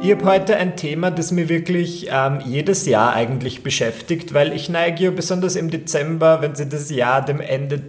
Ich 0.00 0.12
habe 0.12 0.24
heute 0.26 0.56
ein 0.56 0.76
Thema, 0.76 1.10
das 1.10 1.32
mir 1.32 1.48
wirklich 1.48 2.06
ähm, 2.08 2.38
jedes 2.44 2.86
Jahr 2.86 3.14
eigentlich 3.14 3.64
beschäftigt, 3.64 4.32
weil 4.32 4.52
ich 4.52 4.68
neige 4.68 5.04
ja 5.04 5.10
besonders 5.10 5.56
im 5.56 5.70
Dezember, 5.70 6.40
wenn 6.40 6.54
sich 6.54 6.68
das 6.68 6.88
Jahr 6.88 7.24
dem 7.24 7.40
Ende 7.40 7.82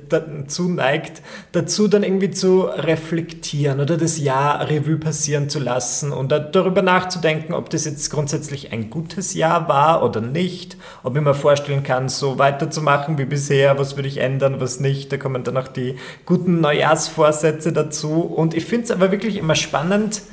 zuneigt, 0.48 1.22
dazu 1.52 1.88
dann 1.88 2.02
irgendwie 2.02 2.32
zu 2.32 2.62
reflektieren 2.62 3.80
oder 3.80 3.96
das 3.96 4.18
Jahr 4.18 4.68
Revue 4.68 4.98
passieren 4.98 5.50
zu 5.50 5.60
lassen 5.60 6.12
und 6.12 6.32
darüber 6.32 6.82
nachzudenken, 6.82 7.54
ob 7.54 7.70
das 7.70 7.86
jetzt 7.86 8.10
grundsätzlich 8.10 8.74
ein 8.74 8.90
gutes 8.90 9.36
Jahr 9.36 9.70
war 9.70 10.04
oder 10.04 10.20
nicht, 10.20 10.78
ob 11.04 11.16
ich 11.16 11.22
mir 11.22 11.36
vorstellen 11.36 11.84
kann, 11.84 12.10
so 12.10 12.40
weiterzumachen 12.40 13.20
wie 13.20 13.26
bisher, 13.26 13.78
was 13.78 13.98
würde 13.98 14.10
ich 14.10 14.18
ändern, 14.18 14.60
was 14.60 14.80
nicht. 14.80 15.12
Da 15.12 15.18
kommen 15.18 15.44
dann 15.44 15.58
auch 15.58 15.68
die 15.68 15.96
guten 16.26 16.60
Neujahrsvorsätze 16.60 17.72
dazu 17.72 18.22
und 18.22 18.56
ich 18.56 18.66
finde 18.66 18.86
es 18.86 18.92
aber 18.92 19.12
wirklich 19.12 19.38
immer 19.38 19.56
spannend, 19.56 20.24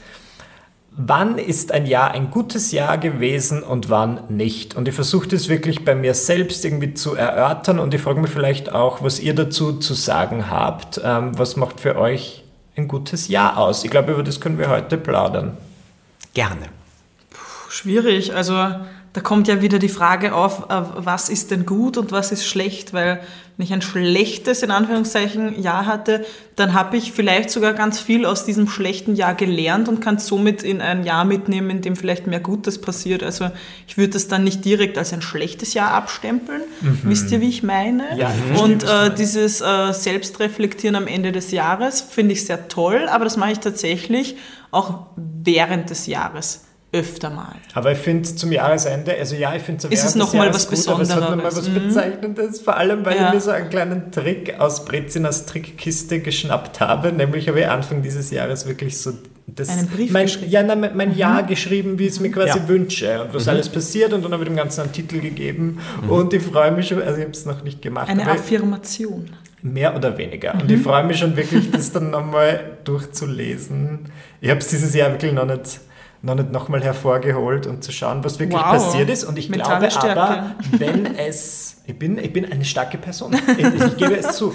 wann 0.96 1.38
ist 1.38 1.72
ein 1.72 1.86
Jahr 1.86 2.12
ein 2.12 2.30
gutes 2.30 2.72
Jahr 2.72 2.96
gewesen 2.98 3.62
und 3.62 3.90
wann 3.90 4.20
nicht. 4.28 4.74
Und 4.74 4.88
ich 4.88 4.94
versuche 4.94 5.28
das 5.28 5.48
wirklich 5.48 5.84
bei 5.84 5.94
mir 5.94 6.14
selbst 6.14 6.64
irgendwie 6.64 6.94
zu 6.94 7.14
erörtern 7.14 7.78
und 7.78 7.92
ich 7.92 8.00
frage 8.00 8.20
mich 8.20 8.30
vielleicht 8.30 8.72
auch, 8.72 9.02
was 9.02 9.20
ihr 9.20 9.34
dazu 9.34 9.74
zu 9.74 9.94
sagen 9.94 10.50
habt. 10.50 11.00
Ähm, 11.04 11.38
was 11.38 11.56
macht 11.56 11.80
für 11.80 11.96
euch 11.96 12.44
ein 12.76 12.88
gutes 12.88 13.28
Jahr 13.28 13.58
aus? 13.58 13.84
Ich 13.84 13.90
glaube, 13.90 14.12
über 14.12 14.22
das 14.22 14.40
können 14.40 14.58
wir 14.58 14.70
heute 14.70 14.96
plaudern. 14.96 15.56
Gerne. 16.32 16.66
Puh, 17.30 17.70
schwierig. 17.70 18.34
Also 18.34 18.54
da 19.16 19.22
kommt 19.22 19.48
ja 19.48 19.62
wieder 19.62 19.78
die 19.78 19.88
Frage 19.88 20.34
auf, 20.34 20.68
äh, 20.68 20.82
was 20.96 21.30
ist 21.30 21.50
denn 21.50 21.64
gut 21.64 21.96
und 21.96 22.12
was 22.12 22.32
ist 22.32 22.46
schlecht, 22.46 22.92
weil 22.92 23.22
wenn 23.56 23.64
ich 23.64 23.72
ein 23.72 23.80
schlechtes, 23.80 24.62
in 24.62 24.70
Anführungszeichen, 24.70 25.58
Jahr 25.62 25.86
hatte, 25.86 26.26
dann 26.54 26.74
habe 26.74 26.98
ich 26.98 27.12
vielleicht 27.12 27.48
sogar 27.48 27.72
ganz 27.72 27.98
viel 27.98 28.26
aus 28.26 28.44
diesem 28.44 28.68
schlechten 28.68 29.16
Jahr 29.16 29.34
gelernt 29.34 29.88
und 29.88 30.00
kann 30.00 30.18
somit 30.18 30.62
in 30.62 30.82
ein 30.82 31.02
Jahr 31.02 31.24
mitnehmen, 31.24 31.70
in 31.70 31.80
dem 31.80 31.96
vielleicht 31.96 32.26
mehr 32.26 32.40
Gutes 32.40 32.78
passiert. 32.78 33.22
Also 33.22 33.50
ich 33.88 33.96
würde 33.96 34.12
das 34.12 34.28
dann 34.28 34.44
nicht 34.44 34.66
direkt 34.66 34.98
als 34.98 35.14
ein 35.14 35.22
schlechtes 35.22 35.72
Jahr 35.72 35.92
abstempeln. 35.92 36.60
Mhm. 36.82 37.00
Wisst 37.04 37.32
ihr, 37.32 37.40
wie 37.40 37.48
ich 37.48 37.62
meine? 37.62 38.18
Ja, 38.18 38.30
ich 38.52 38.60
und 38.60 38.84
äh, 38.84 39.14
dieses 39.14 39.62
äh, 39.62 39.94
Selbstreflektieren 39.94 40.94
am 40.94 41.06
Ende 41.06 41.32
des 41.32 41.52
Jahres 41.52 42.02
finde 42.02 42.34
ich 42.34 42.44
sehr 42.44 42.68
toll, 42.68 43.08
aber 43.08 43.24
das 43.24 43.38
mache 43.38 43.52
ich 43.52 43.60
tatsächlich 43.60 44.36
auch 44.70 45.06
während 45.16 45.88
des 45.88 46.06
Jahres 46.06 46.65
öfter 46.92 47.30
mal. 47.30 47.56
Aber 47.74 47.92
ich 47.92 47.98
finde 47.98 48.22
zum 48.34 48.52
Jahresende, 48.52 49.14
also 49.18 49.34
ja, 49.34 49.54
ich 49.54 49.62
finde 49.62 49.82
so 49.82 49.88
Ist 49.88 50.04
es 50.04 50.14
nochmal 50.14 50.52
was 50.54 50.66
gut, 50.66 50.76
Besonderes? 50.76 51.10
Aber 51.10 51.20
es 51.20 51.24
hat 51.24 51.36
nochmal 51.36 51.52
was 51.52 51.68
mhm. 51.68 51.74
Bezeichnendes, 51.74 52.60
vor 52.60 52.76
allem, 52.76 53.04
weil 53.04 53.16
ja. 53.16 53.28
ich 53.28 53.34
mir 53.34 53.40
so 53.40 53.50
einen 53.50 53.68
kleinen 53.70 54.12
Trick 54.12 54.58
aus 54.58 54.84
Brezinas 54.84 55.46
Trickkiste 55.46 56.20
geschnappt 56.20 56.80
habe, 56.80 57.12
nämlich 57.12 57.48
habe 57.48 57.60
ich 57.60 57.68
Anfang 57.68 58.02
dieses 58.02 58.30
Jahres 58.30 58.66
wirklich 58.66 58.98
so 58.98 59.12
das, 59.46 59.68
einen 59.68 59.88
Brief 59.88 60.10
mein, 60.12 60.26
geschrieben? 60.26 60.50
Ja, 60.50 60.62
nein, 60.62 60.80
mein, 60.80 60.96
mein 60.96 61.10
mhm. 61.10 61.16
Jahr 61.16 61.42
geschrieben, 61.42 61.98
wie 61.98 62.06
ich 62.06 62.12
es 62.12 62.20
mir 62.20 62.30
quasi 62.30 62.58
ja. 62.58 62.68
wünsche 62.68 63.22
und 63.22 63.34
was 63.34 63.44
mhm. 63.44 63.50
alles 63.50 63.68
passiert 63.68 64.12
und 64.12 64.24
dann 64.24 64.32
habe 64.32 64.42
ich 64.44 64.48
dem 64.48 64.56
Ganzen 64.56 64.82
einen 64.82 64.92
Titel 64.92 65.20
gegeben 65.20 65.78
mhm. 66.02 66.10
und 66.10 66.32
ich 66.32 66.42
freue 66.42 66.70
mich 66.72 66.88
schon, 66.88 67.02
also 67.02 67.16
ich 67.18 67.24
habe 67.24 67.32
es 67.32 67.44
noch 67.46 67.62
nicht 67.62 67.82
gemacht. 67.82 68.08
Eine 68.08 68.28
Affirmation. 68.28 69.30
Mehr 69.62 69.96
oder 69.96 70.16
weniger. 70.16 70.54
Und 70.54 70.70
ich 70.70 70.78
mhm. 70.78 70.84
freue 70.84 71.04
mich 71.04 71.18
schon 71.18 71.36
wirklich, 71.36 71.70
das 71.72 71.90
dann 71.90 72.10
nochmal 72.10 72.78
durchzulesen. 72.84 74.10
Ich 74.40 74.50
habe 74.50 74.60
es 74.60 74.68
dieses 74.68 74.94
Jahr 74.94 75.10
wirklich 75.10 75.32
noch 75.32 75.46
nicht 75.46 75.80
noch 76.26 76.34
nicht 76.34 76.52
nochmal 76.52 76.82
hervorgeholt 76.82 77.66
und 77.66 77.82
zu 77.82 77.92
schauen, 77.92 78.22
was 78.22 78.38
wirklich 78.38 78.60
wow. 78.60 78.72
passiert 78.72 79.08
ist. 79.08 79.24
Und 79.24 79.38
ich 79.38 79.48
Mentale 79.48 79.88
glaube 79.88 79.90
Stärke. 79.90 80.20
aber, 80.20 80.54
wenn 80.72 81.16
es, 81.16 81.78
ich 81.86 81.98
bin, 81.98 82.18
ich 82.18 82.32
bin 82.32 82.50
eine 82.50 82.64
starke 82.64 82.98
Person, 82.98 83.34
ich, 83.56 83.58
ich 83.58 83.96
gebe 83.96 84.16
es 84.16 84.36
zu. 84.36 84.54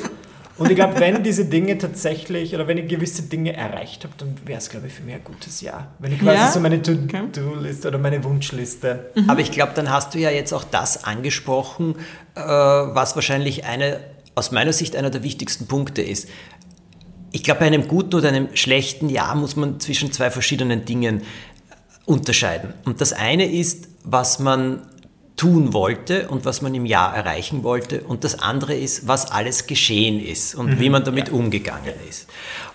Und 0.62 0.70
ich 0.70 0.76
glaube, 0.76 1.00
wenn 1.00 1.24
diese 1.24 1.46
Dinge 1.46 1.78
tatsächlich 1.80 2.54
oder 2.54 2.68
wenn 2.68 2.78
ich 2.78 2.88
gewisse 2.88 3.24
Dinge 3.24 3.56
erreicht 3.56 4.04
habe, 4.04 4.14
dann 4.20 4.36
wäre 4.46 4.60
es, 4.60 4.70
glaube 4.70 4.88
ich, 4.88 4.94
für 4.94 5.02
mich 5.02 5.16
ein 5.16 5.24
gutes 5.24 5.62
Jahr. 5.62 5.88
Wenn 5.98 6.14
ich 6.14 6.20
quasi 6.20 6.38
ja? 6.38 6.52
so 6.52 6.60
meine 6.60 6.80
To-Do-Liste 6.82 7.88
oder 7.88 7.98
meine 7.98 8.24
Wunschliste. 8.24 9.12
Mhm. 9.16 9.28
Aber 9.28 9.40
ich 9.40 9.52
glaube, 9.52 9.72
dann 9.74 9.90
hast 9.90 10.14
du 10.14 10.20
ja 10.20 10.30
jetzt 10.30 10.54
auch 10.54 10.64
das 10.64 11.04
angesprochen, 11.04 11.96
äh, 12.36 12.42
was 12.42 13.16
wahrscheinlich 13.16 13.66
eine, 13.66 14.02
aus 14.36 14.52
meiner 14.52 14.72
Sicht 14.72 14.96
einer 14.96 15.10
der 15.10 15.24
wichtigsten 15.24 15.66
Punkte 15.66 16.04
ist. 16.04 16.30
Ich 17.32 17.44
glaube, 17.44 17.62
bei 17.62 17.66
einem 17.66 17.88
guten 17.88 18.16
oder 18.16 18.28
einem 18.28 18.50
schlechten 18.54 19.10
Jahr 19.10 19.36
muss 19.36 19.56
man 19.56 19.80
zwischen 19.80 20.12
zwei 20.12 20.30
verschiedenen 20.30 20.86
Dingen 20.86 21.24
unterscheiden. 22.06 22.74
Und 22.86 23.02
das 23.02 23.14
eine 23.14 23.52
ist, 23.52 23.88
was 24.04 24.40
man 24.40 24.82
tun 25.42 25.74
wollte 25.74 26.28
und 26.28 26.46
was 26.46 26.62
man 26.62 26.76
im 26.76 26.86
Jahr 26.86 27.16
erreichen 27.16 27.64
wollte. 27.64 28.04
Und 28.04 28.24
das 28.24 28.44
andere 28.44 28.76
ist, 28.76 29.08
was 29.08 29.32
alles 29.32 29.66
geschehen 29.66 30.24
ist 30.24 30.54
und 30.54 30.68
mhm. 30.68 30.80
wie 30.80 30.90
man 30.92 31.04
damit 31.04 31.30
ja. 31.30 31.34
umgegangen 31.34 31.96
ist. 32.08 32.28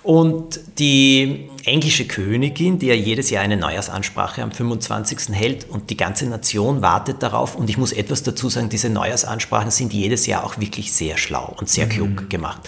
Und 0.02 0.58
die 0.76 1.48
englische 1.64 2.08
Königin, 2.08 2.80
die 2.80 2.86
ja 2.86 2.94
jedes 2.94 3.30
Jahr 3.30 3.44
eine 3.44 3.56
Neujahrsansprache 3.56 4.42
am 4.42 4.50
25. 4.50 5.28
hält 5.30 5.70
und 5.70 5.90
die 5.90 5.96
ganze 5.96 6.26
Nation 6.26 6.82
wartet 6.82 7.22
darauf. 7.22 7.54
Und 7.54 7.70
ich 7.70 7.78
muss 7.78 7.92
etwas 7.92 8.24
dazu 8.24 8.48
sagen, 8.48 8.68
diese 8.68 8.90
Neujahrsansprachen 8.90 9.70
sind 9.70 9.92
jedes 9.92 10.26
Jahr 10.26 10.42
auch 10.42 10.58
wirklich 10.58 10.92
sehr 10.92 11.18
schlau 11.18 11.54
und 11.60 11.68
sehr 11.68 11.86
mhm. 11.86 11.90
klug 11.90 12.30
gemacht. 12.30 12.62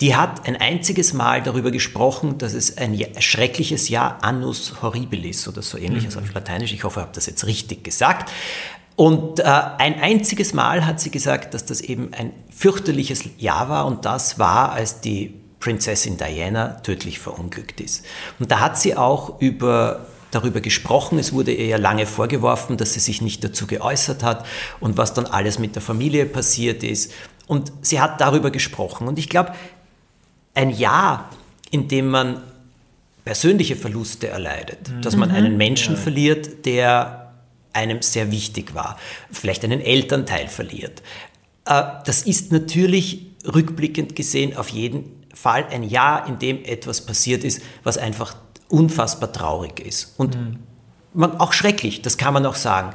Die 0.00 0.14
hat 0.14 0.46
ein 0.46 0.54
einziges 0.54 1.14
Mal 1.14 1.42
darüber 1.42 1.72
gesprochen, 1.72 2.38
dass 2.38 2.54
es 2.54 2.78
ein 2.78 2.96
schreckliches 3.18 3.88
Jahr, 3.88 4.22
Annus 4.22 4.82
Horribilis 4.82 5.48
oder 5.48 5.62
so 5.62 5.78
ähnliches 5.78 6.14
mhm. 6.14 6.22
auf 6.22 6.32
Lateinisch, 6.32 6.72
ich 6.72 6.84
hoffe, 6.84 7.00
ich 7.00 7.06
habe 7.06 7.14
das 7.14 7.26
jetzt 7.26 7.44
richtig 7.44 7.82
gesagt. 7.82 8.30
Und 8.96 9.40
äh, 9.40 9.44
ein 9.44 10.00
einziges 10.00 10.52
Mal 10.52 10.86
hat 10.86 11.00
sie 11.00 11.10
gesagt, 11.10 11.54
dass 11.54 11.64
das 11.64 11.80
eben 11.80 12.12
ein 12.12 12.32
fürchterliches 12.50 13.24
Jahr 13.38 13.68
war 13.68 13.86
und 13.86 14.04
das 14.04 14.38
war, 14.38 14.72
als 14.72 15.00
die 15.00 15.34
Prinzessin 15.60 16.16
Diana 16.16 16.80
tödlich 16.82 17.18
verunglückt 17.18 17.80
ist. 17.80 18.04
Und 18.38 18.50
da 18.50 18.60
hat 18.60 18.78
sie 18.78 18.96
auch 18.96 19.40
über 19.40 20.06
darüber 20.32 20.60
gesprochen. 20.60 21.18
Es 21.18 21.32
wurde 21.32 21.52
ihr 21.52 21.66
ja 21.66 21.76
lange 21.76 22.06
vorgeworfen, 22.06 22.76
dass 22.76 22.94
sie 22.94 23.00
sich 23.00 23.22
nicht 23.22 23.44
dazu 23.44 23.66
geäußert 23.66 24.22
hat 24.22 24.44
und 24.80 24.96
was 24.96 25.14
dann 25.14 25.26
alles 25.26 25.58
mit 25.58 25.74
der 25.74 25.82
Familie 25.82 26.26
passiert 26.26 26.82
ist. 26.82 27.12
Und 27.46 27.72
sie 27.82 28.00
hat 28.00 28.20
darüber 28.20 28.50
gesprochen. 28.50 29.08
Und 29.08 29.18
ich 29.18 29.28
glaube, 29.28 29.52
ein 30.54 30.70
Jahr, 30.70 31.30
in 31.70 31.88
dem 31.88 32.08
man 32.08 32.42
persönliche 33.24 33.76
Verluste 33.76 34.28
erleidet, 34.28 34.88
mhm. 34.88 35.02
dass 35.02 35.16
man 35.16 35.28
mhm. 35.28 35.34
einen 35.34 35.56
Menschen 35.56 35.94
ja. 35.94 36.00
verliert, 36.00 36.66
der 36.66 37.21
einem 37.72 38.02
sehr 38.02 38.30
wichtig 38.30 38.74
war, 38.74 38.98
vielleicht 39.30 39.64
einen 39.64 39.80
Elternteil 39.80 40.48
verliert. 40.48 41.02
Äh, 41.64 41.82
das 42.04 42.22
ist 42.22 42.52
natürlich 42.52 43.26
rückblickend 43.46 44.14
gesehen 44.14 44.56
auf 44.56 44.68
jeden 44.68 45.24
Fall 45.34 45.66
ein 45.70 45.82
Jahr, 45.82 46.26
in 46.26 46.38
dem 46.38 46.64
etwas 46.64 47.00
passiert 47.00 47.44
ist, 47.44 47.62
was 47.82 47.98
einfach 47.98 48.36
unfassbar 48.68 49.32
traurig 49.32 49.80
ist. 49.80 50.14
Und 50.18 50.36
mhm. 50.36 50.58
man, 51.14 51.40
auch 51.40 51.52
schrecklich, 51.52 52.02
das 52.02 52.16
kann 52.16 52.34
man 52.34 52.46
auch 52.46 52.54
sagen. 52.54 52.92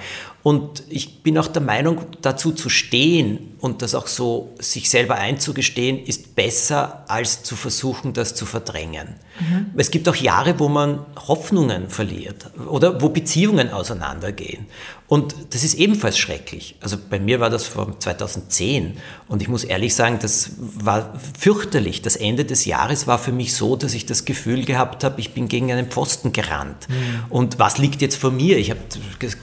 Und 0.48 0.84
ich 0.88 1.24
bin 1.24 1.38
auch 1.38 1.50
der 1.50 1.62
Meinung, 1.62 2.06
dazu 2.22 2.54
zu 2.54 2.70
stehen 2.70 3.58
und 3.60 3.82
das 3.82 3.94
auch 3.96 4.08
so 4.08 4.54
sich 4.60 4.90
selber 4.90 5.16
einzugestehen, 5.16 6.02
ist 6.06 6.38
besser, 6.38 7.04
als 7.10 7.44
zu 7.44 7.58
versuchen, 7.58 8.14
das 8.14 8.34
zu 8.34 8.46
verdrängen. 8.46 9.16
Mhm. 9.42 9.72
Es 9.76 9.92
gibt 9.92 10.08
auch 10.08 10.16
Jahre, 10.16 10.58
wo 10.58 10.70
man 10.70 11.06
Hoffnungen 11.28 11.90
verliert 11.90 12.50
oder 12.70 13.02
wo 13.02 13.10
Beziehungen 13.10 13.72
auseinandergehen. 13.72 14.68
Und 15.08 15.36
das 15.52 15.64
ist 15.64 15.76
ebenfalls 15.76 16.18
schrecklich. 16.18 16.76
Also 16.82 16.98
bei 17.10 17.20
mir 17.20 17.40
war 17.40 17.50
das 17.50 17.66
vor 17.66 17.98
2010 17.98 18.98
und 19.30 19.42
ich 19.42 19.48
muss 19.48 19.64
ehrlich 19.64 19.96
sagen, 19.96 20.20
das 20.22 20.52
war 20.58 21.14
fürchterlich. 21.40 22.02
Das 22.02 22.18
Ende 22.18 22.44
des 22.44 22.66
Jahres 22.66 23.08
war 23.08 23.18
für 23.18 23.32
mich 23.32 23.54
so, 23.54 23.76
dass 23.76 23.94
ich 23.94 24.06
das 24.06 24.26
Gefühl 24.26 24.66
gehabt 24.66 25.04
habe, 25.06 25.20
ich 25.22 25.34
bin 25.34 25.48
gegen 25.48 25.72
einen 25.72 25.88
Pfosten 25.88 26.34
gerannt. 26.34 26.90
Mhm. 26.90 27.26
Und 27.30 27.60
was 27.60 27.78
liegt 27.78 28.02
jetzt 28.02 28.18
vor 28.18 28.32
mir? 28.32 28.58
Ich 28.58 28.70
habe 28.70 28.82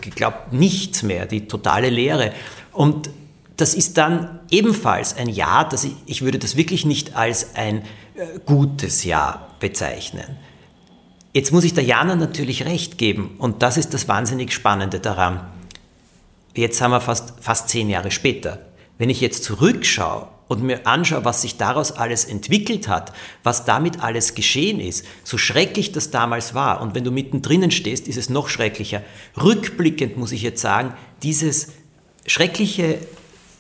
geglaubt, 0.02 0.52
nichts 0.94 1.02
mehr, 1.02 1.26
die 1.26 1.46
totale 1.48 1.90
Leere. 1.90 2.32
Und 2.72 3.10
das 3.56 3.74
ist 3.74 3.98
dann 3.98 4.40
ebenfalls 4.50 5.16
ein 5.16 5.28
Jahr, 5.28 5.68
das 5.68 5.84
ich, 5.84 5.94
ich 6.06 6.22
würde 6.22 6.38
das 6.38 6.56
wirklich 6.56 6.84
nicht 6.84 7.16
als 7.16 7.54
ein 7.54 7.82
äh, 8.14 8.38
gutes 8.44 9.04
Jahr 9.04 9.48
bezeichnen. 9.60 10.36
Jetzt 11.32 11.52
muss 11.52 11.64
ich 11.64 11.74
der 11.74 11.84
Jana 11.84 12.14
natürlich 12.14 12.64
recht 12.64 12.96
geben 12.98 13.36
und 13.38 13.62
das 13.62 13.76
ist 13.76 13.92
das 13.92 14.06
wahnsinnig 14.06 14.52
Spannende 14.52 15.00
daran. 15.00 15.40
Jetzt 16.54 16.80
haben 16.80 16.92
wir 16.92 17.00
fast, 17.00 17.34
fast 17.40 17.68
zehn 17.68 17.90
Jahre 17.90 18.12
später. 18.12 18.60
Wenn 18.98 19.10
ich 19.10 19.20
jetzt 19.20 19.42
zurückschaue 19.42 20.28
und 20.48 20.62
mir 20.62 20.86
anschaue, 20.86 21.24
was 21.24 21.42
sich 21.42 21.56
daraus 21.56 21.92
alles 21.92 22.24
entwickelt 22.24 22.88
hat, 22.88 23.12
was 23.42 23.64
damit 23.64 24.02
alles 24.02 24.34
geschehen 24.34 24.80
ist, 24.80 25.04
so 25.22 25.38
schrecklich 25.38 25.92
das 25.92 26.10
damals 26.10 26.54
war, 26.54 26.80
und 26.80 26.94
wenn 26.94 27.04
du 27.04 27.10
mittendrin 27.10 27.70
stehst, 27.70 28.08
ist 28.08 28.18
es 28.18 28.28
noch 28.28 28.48
schrecklicher. 28.48 29.02
Rückblickend 29.40 30.16
muss 30.16 30.32
ich 30.32 30.42
jetzt 30.42 30.60
sagen, 30.60 30.94
dieses 31.22 31.68
schreckliche 32.26 32.98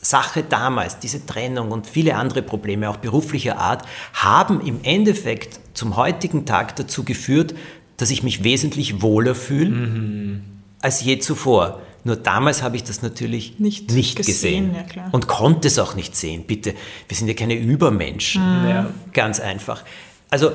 Sache 0.00 0.42
damals, 0.42 0.98
diese 0.98 1.24
Trennung 1.24 1.70
und 1.70 1.86
viele 1.86 2.16
andere 2.16 2.42
Probleme, 2.42 2.90
auch 2.90 2.98
beruflicher 2.98 3.58
Art, 3.58 3.86
haben 4.12 4.60
im 4.60 4.80
Endeffekt 4.82 5.60
zum 5.72 5.96
heutigen 5.96 6.44
Tag 6.44 6.76
dazu 6.76 7.04
geführt, 7.04 7.54
dass 7.96 8.10
ich 8.10 8.22
mich 8.22 8.44
wesentlich 8.44 9.02
wohler 9.02 9.34
fühle 9.34 9.70
mhm. 9.70 10.42
als 10.80 11.02
je 11.02 11.18
zuvor. 11.18 11.80
Nur 12.04 12.16
damals 12.16 12.62
habe 12.62 12.76
ich 12.76 12.84
das 12.84 13.00
natürlich 13.00 13.58
nicht, 13.58 13.90
nicht 13.90 14.16
gesehen, 14.16 14.74
gesehen. 14.74 14.86
Ja, 14.94 15.08
und 15.10 15.26
konnte 15.26 15.68
es 15.68 15.78
auch 15.78 15.94
nicht 15.94 16.14
sehen. 16.14 16.44
Bitte, 16.46 16.74
wir 17.08 17.16
sind 17.16 17.28
ja 17.28 17.34
keine 17.34 17.54
Übermenschen. 17.54 18.62
Mhm. 18.62 18.68
Ja. 18.68 18.90
Ganz 19.12 19.40
einfach. 19.40 19.82
Also 20.30 20.52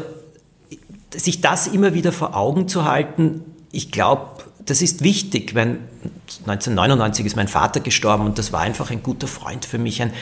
sich 1.16 1.42
das 1.42 1.68
immer 1.68 1.96
wieder 1.96 2.12
vor 2.12 2.36
Augen 2.36 2.68
zu 2.68 2.86
halten, 2.86 3.42
ich 3.72 3.92
glaube, 3.92 4.44
das 4.66 4.82
ist 4.82 5.04
wichtig. 5.04 5.54
Mein, 5.56 5.80
1999 6.46 7.26
ist 7.26 7.36
mein 7.36 7.48
Vater 7.48 7.80
gestorben 7.80 8.26
und 8.26 8.38
das 8.38 8.54
war 8.54 8.62
einfach 8.62 8.92
ein 8.92 9.02
guter 9.02 9.28
Freund 9.28 9.66
für 9.66 9.80
mich. 9.80 10.02
Ein, 10.02 10.14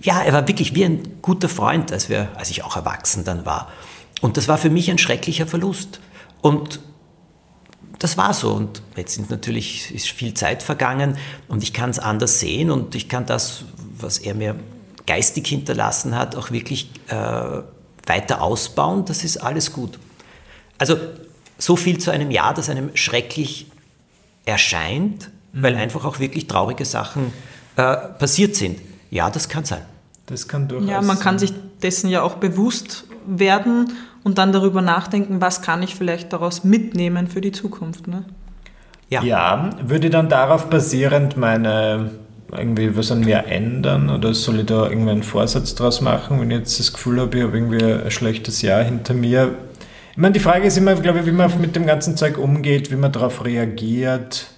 ja, 0.00 0.22
er 0.22 0.32
war 0.32 0.46
wirklich 0.46 0.74
wie 0.74 0.84
ein 0.84 1.20
guter 1.22 1.48
Freund, 1.48 1.92
als, 1.92 2.08
wir, 2.08 2.28
als 2.36 2.50
ich 2.50 2.62
auch 2.62 2.76
erwachsen 2.76 3.24
dann 3.24 3.44
war. 3.44 3.72
Und 4.20 4.36
das 4.36 4.46
war 4.46 4.58
für 4.58 4.70
mich 4.70 4.90
ein 4.90 4.98
schrecklicher 4.98 5.46
Verlust. 5.46 6.00
Und 6.40 6.80
das 7.98 8.16
war 8.16 8.32
so. 8.32 8.52
Und 8.52 8.82
jetzt 8.96 9.14
sind 9.14 9.30
natürlich, 9.30 9.94
ist 9.94 10.08
viel 10.08 10.34
Zeit 10.34 10.62
vergangen 10.62 11.16
und 11.48 11.62
ich 11.62 11.72
kann 11.72 11.90
es 11.90 11.98
anders 11.98 12.40
sehen 12.40 12.70
und 12.70 12.94
ich 12.94 13.08
kann 13.08 13.26
das, 13.26 13.64
was 13.98 14.18
er 14.18 14.34
mir 14.34 14.56
geistig 15.06 15.46
hinterlassen 15.46 16.16
hat, 16.16 16.36
auch 16.36 16.50
wirklich 16.50 16.90
äh, 17.08 17.14
weiter 18.06 18.42
ausbauen. 18.42 19.04
Das 19.04 19.24
ist 19.24 19.38
alles 19.38 19.72
gut. 19.72 19.98
Also 20.78 20.96
so 21.58 21.76
viel 21.76 21.98
zu 21.98 22.10
einem 22.10 22.30
Jahr, 22.30 22.54
das 22.54 22.68
einem 22.68 22.94
schrecklich 22.94 23.66
erscheint, 24.44 25.30
mhm. 25.52 25.62
weil 25.62 25.74
einfach 25.76 26.04
auch 26.04 26.20
wirklich 26.20 26.46
traurige 26.46 26.84
Sachen 26.84 27.32
äh, 27.76 27.96
passiert 28.18 28.54
sind. 28.54 28.78
Ja, 29.10 29.30
das 29.30 29.48
kann 29.48 29.64
sein. 29.64 29.82
Das 30.26 30.46
kann 30.46 30.68
durchaus. 30.68 30.90
Ja, 30.90 31.00
man 31.00 31.18
kann 31.18 31.38
sich 31.38 31.52
dessen 31.82 32.10
ja 32.10 32.22
auch 32.22 32.34
bewusst 32.34 33.04
werden 33.26 33.92
und 34.28 34.36
dann 34.36 34.52
darüber 34.52 34.82
nachdenken, 34.82 35.40
was 35.40 35.62
kann 35.62 35.82
ich 35.82 35.94
vielleicht 35.94 36.34
daraus 36.34 36.62
mitnehmen 36.62 37.28
für 37.28 37.40
die 37.40 37.50
Zukunft. 37.50 38.08
Ne? 38.08 38.24
Ja. 39.08 39.22
ja, 39.22 39.70
würde 39.82 40.10
dann 40.10 40.28
darauf 40.28 40.68
basierend 40.68 41.38
meine 41.38 42.10
irgendwie 42.52 42.94
was 42.94 43.10
an 43.10 43.20
mir 43.20 43.46
ändern 43.46 44.10
oder 44.10 44.34
soll 44.34 44.60
ich 44.60 44.66
da 44.66 44.86
irgendwie 44.86 45.12
einen 45.12 45.22
Vorsatz 45.22 45.74
draus 45.74 46.02
machen, 46.02 46.40
wenn 46.40 46.50
ich 46.50 46.58
jetzt 46.58 46.78
das 46.78 46.92
Gefühl 46.92 47.20
habe, 47.20 47.38
ich 47.38 47.42
habe 47.42 47.56
irgendwie 47.56 47.82
ein 47.82 48.10
schlechtes 48.10 48.60
Jahr 48.60 48.82
hinter 48.82 49.14
mir? 49.14 49.54
Ich 50.12 50.18
meine, 50.18 50.34
die 50.34 50.40
Frage 50.40 50.66
ist 50.66 50.76
immer, 50.76 50.94
glaube 50.94 51.20
ich, 51.20 51.26
wie 51.26 51.32
man 51.32 51.50
mit 51.58 51.74
dem 51.74 51.86
ganzen 51.86 52.18
Zeug 52.18 52.36
umgeht, 52.36 52.90
wie 52.90 52.96
man 52.96 53.12
darauf 53.12 53.46
reagiert. 53.46 54.48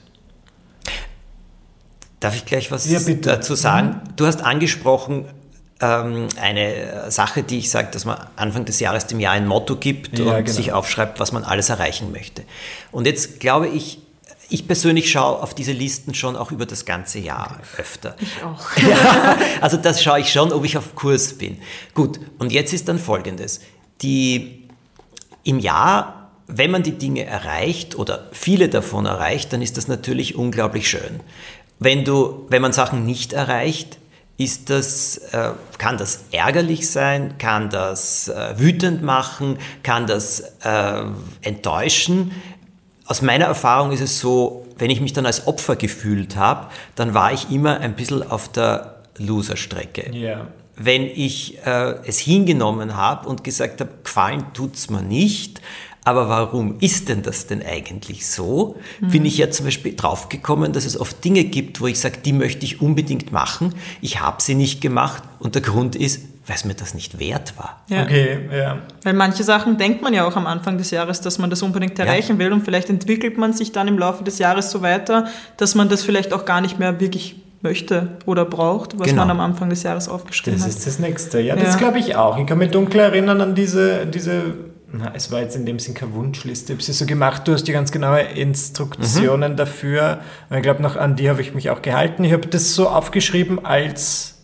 Darf 2.18 2.34
ich 2.34 2.44
gleich 2.44 2.72
was 2.72 2.90
ja, 2.90 2.98
dazu 2.98 3.54
sagen? 3.54 3.88
Mhm. 3.88 4.16
Du 4.16 4.26
hast 4.26 4.42
angesprochen, 4.42 5.26
ähm, 5.80 6.28
eine 6.40 7.10
Sache, 7.10 7.42
die 7.42 7.58
ich 7.58 7.70
sage, 7.70 7.88
dass 7.92 8.04
man 8.04 8.18
Anfang 8.36 8.64
des 8.64 8.80
Jahres 8.80 9.06
dem 9.06 9.20
Jahr 9.20 9.32
ein 9.32 9.46
Motto 9.46 9.76
gibt 9.76 10.18
ja, 10.18 10.24
und 10.24 10.44
genau. 10.44 10.50
sich 10.50 10.72
aufschreibt, 10.72 11.20
was 11.20 11.32
man 11.32 11.44
alles 11.44 11.70
erreichen 11.70 12.12
möchte. 12.12 12.42
Und 12.92 13.06
jetzt 13.06 13.40
glaube 13.40 13.68
ich, 13.68 13.98
ich 14.50 14.66
persönlich 14.66 15.10
schaue 15.10 15.40
auf 15.40 15.54
diese 15.54 15.72
Listen 15.72 16.12
schon 16.12 16.36
auch 16.36 16.50
über 16.50 16.66
das 16.66 16.84
ganze 16.84 17.20
Jahr 17.20 17.60
öfter. 17.76 18.16
Ich 18.20 18.42
auch. 18.42 18.60
Ja, 18.88 19.38
also 19.60 19.76
das 19.76 20.02
schaue 20.02 20.20
ich 20.20 20.32
schon, 20.32 20.52
ob 20.52 20.64
ich 20.64 20.76
auf 20.76 20.94
Kurs 20.96 21.34
bin. 21.34 21.58
Gut, 21.94 22.18
und 22.38 22.52
jetzt 22.52 22.72
ist 22.72 22.88
dann 22.88 22.98
Folgendes. 22.98 23.60
Die, 24.02 24.68
Im 25.44 25.60
Jahr, 25.60 26.32
wenn 26.48 26.72
man 26.72 26.82
die 26.82 26.98
Dinge 26.98 27.24
erreicht 27.24 27.96
oder 27.96 28.28
viele 28.32 28.68
davon 28.68 29.06
erreicht, 29.06 29.52
dann 29.52 29.62
ist 29.62 29.76
das 29.76 29.86
natürlich 29.86 30.34
unglaublich 30.34 30.90
schön. 30.90 31.20
Wenn, 31.78 32.04
du, 32.04 32.46
wenn 32.48 32.60
man 32.60 32.72
Sachen 32.72 33.06
nicht 33.06 33.32
erreicht, 33.32 33.99
ist 34.40 34.70
das, 34.70 35.18
äh, 35.32 35.50
kann 35.76 35.98
das 35.98 36.24
ärgerlich 36.32 36.90
sein, 36.90 37.36
kann 37.36 37.68
das 37.68 38.28
äh, 38.28 38.58
wütend 38.58 39.02
machen, 39.02 39.58
kann 39.82 40.06
das 40.06 40.40
äh, 40.64 41.02
enttäuschen. 41.42 42.32
Aus 43.04 43.20
meiner 43.20 43.44
Erfahrung 43.44 43.92
ist 43.92 44.00
es 44.00 44.18
so, 44.18 44.66
wenn 44.78 44.88
ich 44.88 45.02
mich 45.02 45.12
dann 45.12 45.26
als 45.26 45.46
Opfer 45.46 45.76
gefühlt 45.76 46.36
habe, 46.36 46.68
dann 46.94 47.12
war 47.12 47.34
ich 47.34 47.50
immer 47.50 47.80
ein 47.80 47.94
bisschen 47.94 48.22
auf 48.28 48.50
der 48.50 49.02
Loserstrecke. 49.18 50.10
Yeah. 50.14 50.46
Wenn 50.74 51.02
ich 51.02 51.58
äh, 51.66 51.96
es 52.06 52.18
hingenommen 52.18 52.96
habe 52.96 53.28
und 53.28 53.44
gesagt 53.44 53.82
habe, 53.82 53.90
gefallen 54.02 54.46
tut 54.54 54.74
es 54.76 54.88
mir 54.88 55.02
nicht, 55.02 55.60
aber 56.10 56.28
warum 56.28 56.76
ist 56.80 57.08
denn 57.08 57.22
das 57.22 57.46
denn 57.46 57.62
eigentlich 57.64 58.26
so? 58.26 58.76
Mhm. 59.00 59.10
Bin 59.10 59.24
ich 59.24 59.38
ja 59.38 59.50
zum 59.50 59.66
Beispiel 59.66 59.94
draufgekommen, 59.94 60.72
dass 60.72 60.84
es 60.84 60.98
oft 60.98 61.24
Dinge 61.24 61.44
gibt, 61.44 61.80
wo 61.80 61.86
ich 61.86 62.00
sage, 62.00 62.18
die 62.24 62.32
möchte 62.32 62.64
ich 62.64 62.80
unbedingt 62.80 63.30
machen. 63.30 63.74
Ich 64.00 64.20
habe 64.20 64.42
sie 64.42 64.56
nicht 64.56 64.80
gemacht 64.80 65.22
und 65.38 65.54
der 65.54 65.62
Grund 65.62 65.94
ist, 65.94 66.22
weil 66.46 66.56
es 66.56 66.64
mir 66.64 66.74
das 66.74 66.94
nicht 66.94 67.20
wert 67.20 67.54
war. 67.56 67.80
Ja. 67.86 68.02
Okay, 68.02 68.40
ja. 68.52 68.78
Weil 69.04 69.14
manche 69.14 69.44
Sachen 69.44 69.78
denkt 69.78 70.02
man 70.02 70.12
ja 70.12 70.26
auch 70.26 70.34
am 70.34 70.48
Anfang 70.48 70.78
des 70.78 70.90
Jahres, 70.90 71.20
dass 71.20 71.38
man 71.38 71.48
das 71.48 71.62
unbedingt 71.62 71.96
erreichen 71.98 72.32
ja. 72.32 72.38
will 72.40 72.52
und 72.52 72.64
vielleicht 72.64 72.90
entwickelt 72.90 73.38
man 73.38 73.52
sich 73.52 73.70
dann 73.70 73.86
im 73.86 73.98
Laufe 73.98 74.24
des 74.24 74.38
Jahres 74.38 74.72
so 74.72 74.82
weiter, 74.82 75.28
dass 75.58 75.76
man 75.76 75.88
das 75.88 76.02
vielleicht 76.02 76.32
auch 76.32 76.44
gar 76.44 76.60
nicht 76.60 76.80
mehr 76.80 76.98
wirklich 76.98 77.36
möchte 77.62 78.08
oder 78.26 78.44
braucht, 78.44 78.98
was 78.98 79.08
genau. 79.08 79.22
man 79.22 79.30
am 79.32 79.40
Anfang 79.40 79.70
des 79.70 79.82
Jahres 79.82 80.08
aufgeschrieben 80.08 80.58
hat. 80.60 80.66
Das 80.66 80.76
ist 80.76 80.86
das 80.86 80.98
Nächste. 80.98 81.40
Ja, 81.40 81.54
das 81.56 81.78
glaube 81.78 81.98
ich 81.98 82.16
auch. 82.16 82.38
Ich 82.38 82.46
kann 82.46 82.58
mich 82.58 82.70
dunkel 82.70 83.00
erinnern 83.00 83.40
an 83.40 83.54
diese, 83.54 84.06
diese 84.06 84.69
na, 84.92 85.12
es 85.14 85.30
war 85.30 85.40
jetzt 85.40 85.56
in 85.56 85.66
dem 85.66 85.78
Sinn 85.78 85.94
keine 85.94 86.14
Wunschliste. 86.14 86.72
Ich 86.72 86.76
habe 86.78 86.82
sie 86.84 86.92
so 86.92 87.06
gemacht, 87.06 87.46
du 87.46 87.52
hast 87.52 87.64
die 87.64 87.72
ganz 87.72 87.92
genaue 87.92 88.20
Instruktionen 88.20 89.52
mhm. 89.52 89.56
dafür. 89.56 90.20
Ich 90.50 90.62
glaube, 90.62 90.82
noch 90.82 90.96
an 90.96 91.16
die 91.16 91.30
habe 91.30 91.40
ich 91.40 91.54
mich 91.54 91.70
auch 91.70 91.82
gehalten. 91.82 92.24
Ich 92.24 92.32
habe 92.32 92.48
das 92.48 92.74
so 92.74 92.88
aufgeschrieben, 92.88 93.64
als 93.64 94.38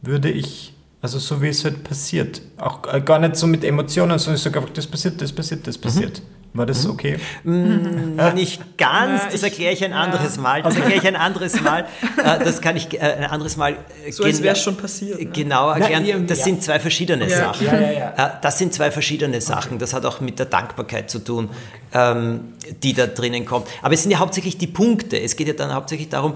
würde 0.00 0.30
ich, 0.30 0.74
also 1.02 1.18
so 1.18 1.42
wie 1.42 1.48
es 1.48 1.64
halt 1.64 1.84
passiert. 1.84 2.40
Auch 2.56 2.92
äh, 2.92 3.00
gar 3.00 3.18
nicht 3.18 3.36
so 3.36 3.46
mit 3.46 3.62
Emotionen, 3.62 4.18
sondern 4.18 4.36
ich 4.36 4.42
sage 4.42 4.58
einfach, 4.58 4.72
das 4.72 4.86
passiert, 4.86 5.20
das 5.20 5.32
passiert, 5.32 5.66
das 5.66 5.76
passiert. 5.76 6.20
Mhm. 6.20 6.39
War 6.52 6.66
das 6.66 6.84
mhm. 6.84 6.90
okay? 6.90 7.16
Mm, 7.44 8.34
nicht 8.34 8.76
ganz, 8.76 9.22
das 9.30 9.42
erkläre 9.42 9.72
ich 9.72 9.84
ein 9.84 9.92
anderes 9.92 10.36
Mal. 10.36 10.62
Das 10.62 10.74
erkläre 10.74 10.98
ich 10.98 11.06
ein 11.06 11.16
anderes 11.16 11.60
Mal. 11.60 11.86
Äh, 12.18 12.44
das 12.44 12.60
kann 12.60 12.76
ich 12.76 12.92
äh, 12.92 12.98
ein 13.00 13.24
anderes 13.24 13.56
Mal 13.56 13.76
so 14.10 14.24
als 14.24 14.42
wäre 14.42 14.54
es 14.54 14.62
schon 14.62 14.76
passiert. 14.76 15.18
Ne? 15.18 15.26
Genau 15.26 15.70
erklären. 15.70 16.26
Das 16.26 16.44
sind 16.44 16.62
zwei 16.62 16.80
verschiedene 16.80 17.28
ja. 17.28 17.36
Sachen. 17.36 17.66
Ja, 17.66 17.80
ja, 17.80 18.10
äh, 18.16 18.30
das 18.42 18.58
sind 18.58 18.74
zwei 18.74 18.90
verschiedene 18.90 19.40
Sachen. 19.40 19.78
Das 19.78 19.94
hat 19.94 20.04
auch 20.04 20.20
mit 20.20 20.38
der 20.38 20.46
Dankbarkeit 20.46 21.08
zu 21.08 21.20
tun, 21.20 21.50
ähm, 21.94 22.54
die 22.82 22.94
da 22.94 23.06
drinnen 23.06 23.44
kommt. 23.46 23.68
Aber 23.82 23.94
es 23.94 24.02
sind 24.02 24.10
ja 24.10 24.18
hauptsächlich 24.18 24.58
die 24.58 24.66
Punkte. 24.66 25.20
Es 25.20 25.36
geht 25.36 25.46
ja 25.46 25.54
dann 25.54 25.72
hauptsächlich 25.72 26.08
darum, 26.08 26.34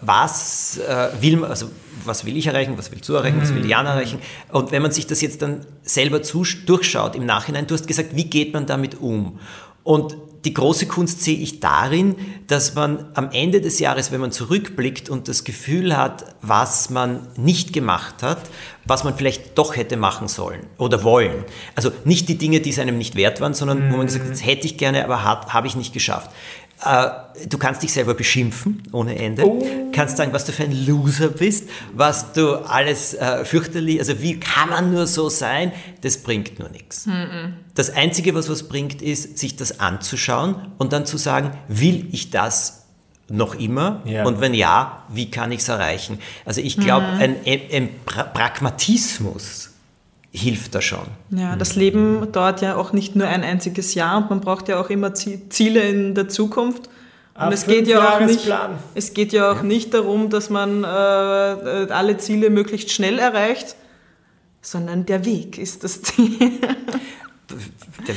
was 0.00 0.80
will 1.20 1.36
man, 1.36 1.50
also 1.50 1.70
was 2.04 2.24
will 2.24 2.36
ich 2.36 2.46
erreichen, 2.46 2.78
was 2.78 2.90
willst 2.90 3.08
du 3.08 3.14
erreichen, 3.14 3.40
was 3.40 3.54
will 3.54 3.66
Jan 3.66 3.86
erreichen. 3.86 4.18
Und 4.50 4.72
wenn 4.72 4.82
man 4.82 4.90
sich 4.90 5.06
das 5.06 5.20
jetzt 5.20 5.42
dann 5.42 5.66
selber 5.82 6.20
durchschaut 6.20 7.14
im 7.14 7.26
Nachhinein, 7.26 7.66
du 7.66 7.74
hast 7.74 7.86
gesagt, 7.86 8.16
wie 8.16 8.24
geht 8.24 8.54
man 8.54 8.66
damit 8.66 9.00
um? 9.00 9.38
Und 9.84 10.16
die 10.46 10.54
große 10.54 10.86
Kunst 10.86 11.22
sehe 11.22 11.36
ich 11.36 11.60
darin, 11.60 12.16
dass 12.46 12.74
man 12.74 13.10
am 13.12 13.30
Ende 13.30 13.60
des 13.60 13.78
Jahres, 13.78 14.10
wenn 14.10 14.22
man 14.22 14.32
zurückblickt 14.32 15.10
und 15.10 15.28
das 15.28 15.44
Gefühl 15.44 15.94
hat, 15.94 16.34
was 16.40 16.88
man 16.88 17.28
nicht 17.36 17.74
gemacht 17.74 18.22
hat, 18.22 18.38
was 18.86 19.04
man 19.04 19.14
vielleicht 19.14 19.58
doch 19.58 19.76
hätte 19.76 19.98
machen 19.98 20.28
sollen 20.28 20.60
oder 20.78 21.04
wollen. 21.04 21.44
Also 21.74 21.92
nicht 22.04 22.30
die 22.30 22.38
Dinge, 22.38 22.60
die 22.60 22.70
es 22.70 22.78
einem 22.78 22.96
nicht 22.96 23.16
wert 23.16 23.42
waren, 23.42 23.52
sondern 23.52 23.92
wo 23.92 23.98
man 23.98 24.06
gesagt 24.06 24.24
hat, 24.24 24.32
das 24.32 24.44
hätte 24.44 24.66
ich 24.66 24.78
gerne, 24.78 25.04
aber 25.04 25.24
habe 25.24 25.66
ich 25.66 25.76
nicht 25.76 25.92
geschafft. 25.92 26.30
Äh, 26.84 27.46
du 27.46 27.58
kannst 27.58 27.82
dich 27.82 27.92
selber 27.92 28.14
beschimpfen 28.14 28.82
ohne 28.92 29.18
Ende, 29.18 29.44
oh. 29.44 29.62
kannst 29.92 30.16
sagen, 30.16 30.32
was 30.32 30.44
du 30.44 30.52
für 30.52 30.64
ein 30.64 30.86
Loser 30.86 31.28
bist, 31.28 31.68
was 31.94 32.32
du 32.32 32.54
alles 32.54 33.14
äh, 33.14 33.44
fürchterlich, 33.44 33.98
also 33.98 34.20
wie 34.22 34.40
kann 34.40 34.70
man 34.70 34.92
nur 34.92 35.06
so 35.06 35.28
sein, 35.28 35.72
das 36.00 36.18
bringt 36.18 36.58
nur 36.58 36.70
nichts. 36.70 37.06
Mhm. 37.06 37.54
Das 37.74 37.90
Einzige, 37.90 38.34
was 38.34 38.48
was 38.48 38.64
bringt, 38.64 39.02
ist, 39.02 39.38
sich 39.38 39.56
das 39.56 39.80
anzuschauen 39.80 40.56
und 40.78 40.92
dann 40.92 41.06
zu 41.06 41.18
sagen, 41.18 41.52
will 41.68 42.06
ich 42.12 42.30
das 42.30 42.86
noch 43.28 43.54
immer? 43.54 44.02
Ja. 44.04 44.24
Und 44.24 44.40
wenn 44.40 44.54
ja, 44.54 45.04
wie 45.08 45.30
kann 45.30 45.52
ich 45.52 45.60
es 45.60 45.68
erreichen? 45.68 46.18
Also 46.44 46.60
ich 46.60 46.78
glaube, 46.78 47.06
mhm. 47.06 47.20
ein, 47.20 47.36
ein 47.46 47.88
Pragmatismus 48.04 49.69
hilft 50.32 50.74
da 50.74 50.80
schon. 50.80 51.06
Ja, 51.30 51.56
das 51.56 51.74
Leben 51.76 52.30
dauert 52.32 52.62
ja 52.62 52.76
auch 52.76 52.92
nicht 52.92 53.16
nur 53.16 53.26
ein 53.26 53.42
einziges 53.42 53.94
Jahr 53.94 54.18
und 54.18 54.30
man 54.30 54.40
braucht 54.40 54.68
ja 54.68 54.80
auch 54.80 54.90
immer 54.90 55.14
Ziele 55.14 55.80
in 55.80 56.14
der 56.14 56.28
Zukunft. 56.28 56.88
Und 57.34 57.52
es 57.52 57.66
geht, 57.66 57.88
ja 57.88 58.16
auch 58.16 58.20
nicht, 58.20 58.50
es 58.94 59.14
geht 59.14 59.32
ja 59.32 59.50
auch 59.50 59.58
ja. 59.58 59.62
nicht 59.62 59.94
darum, 59.94 60.28
dass 60.28 60.50
man 60.50 60.84
äh, 60.84 60.86
alle 60.86 62.18
Ziele 62.18 62.50
möglichst 62.50 62.90
schnell 62.90 63.18
erreicht, 63.18 63.76
sondern 64.60 65.06
der 65.06 65.24
Weg 65.24 65.56
ist 65.56 65.82
das 65.82 66.02
Ziel. 66.02 66.58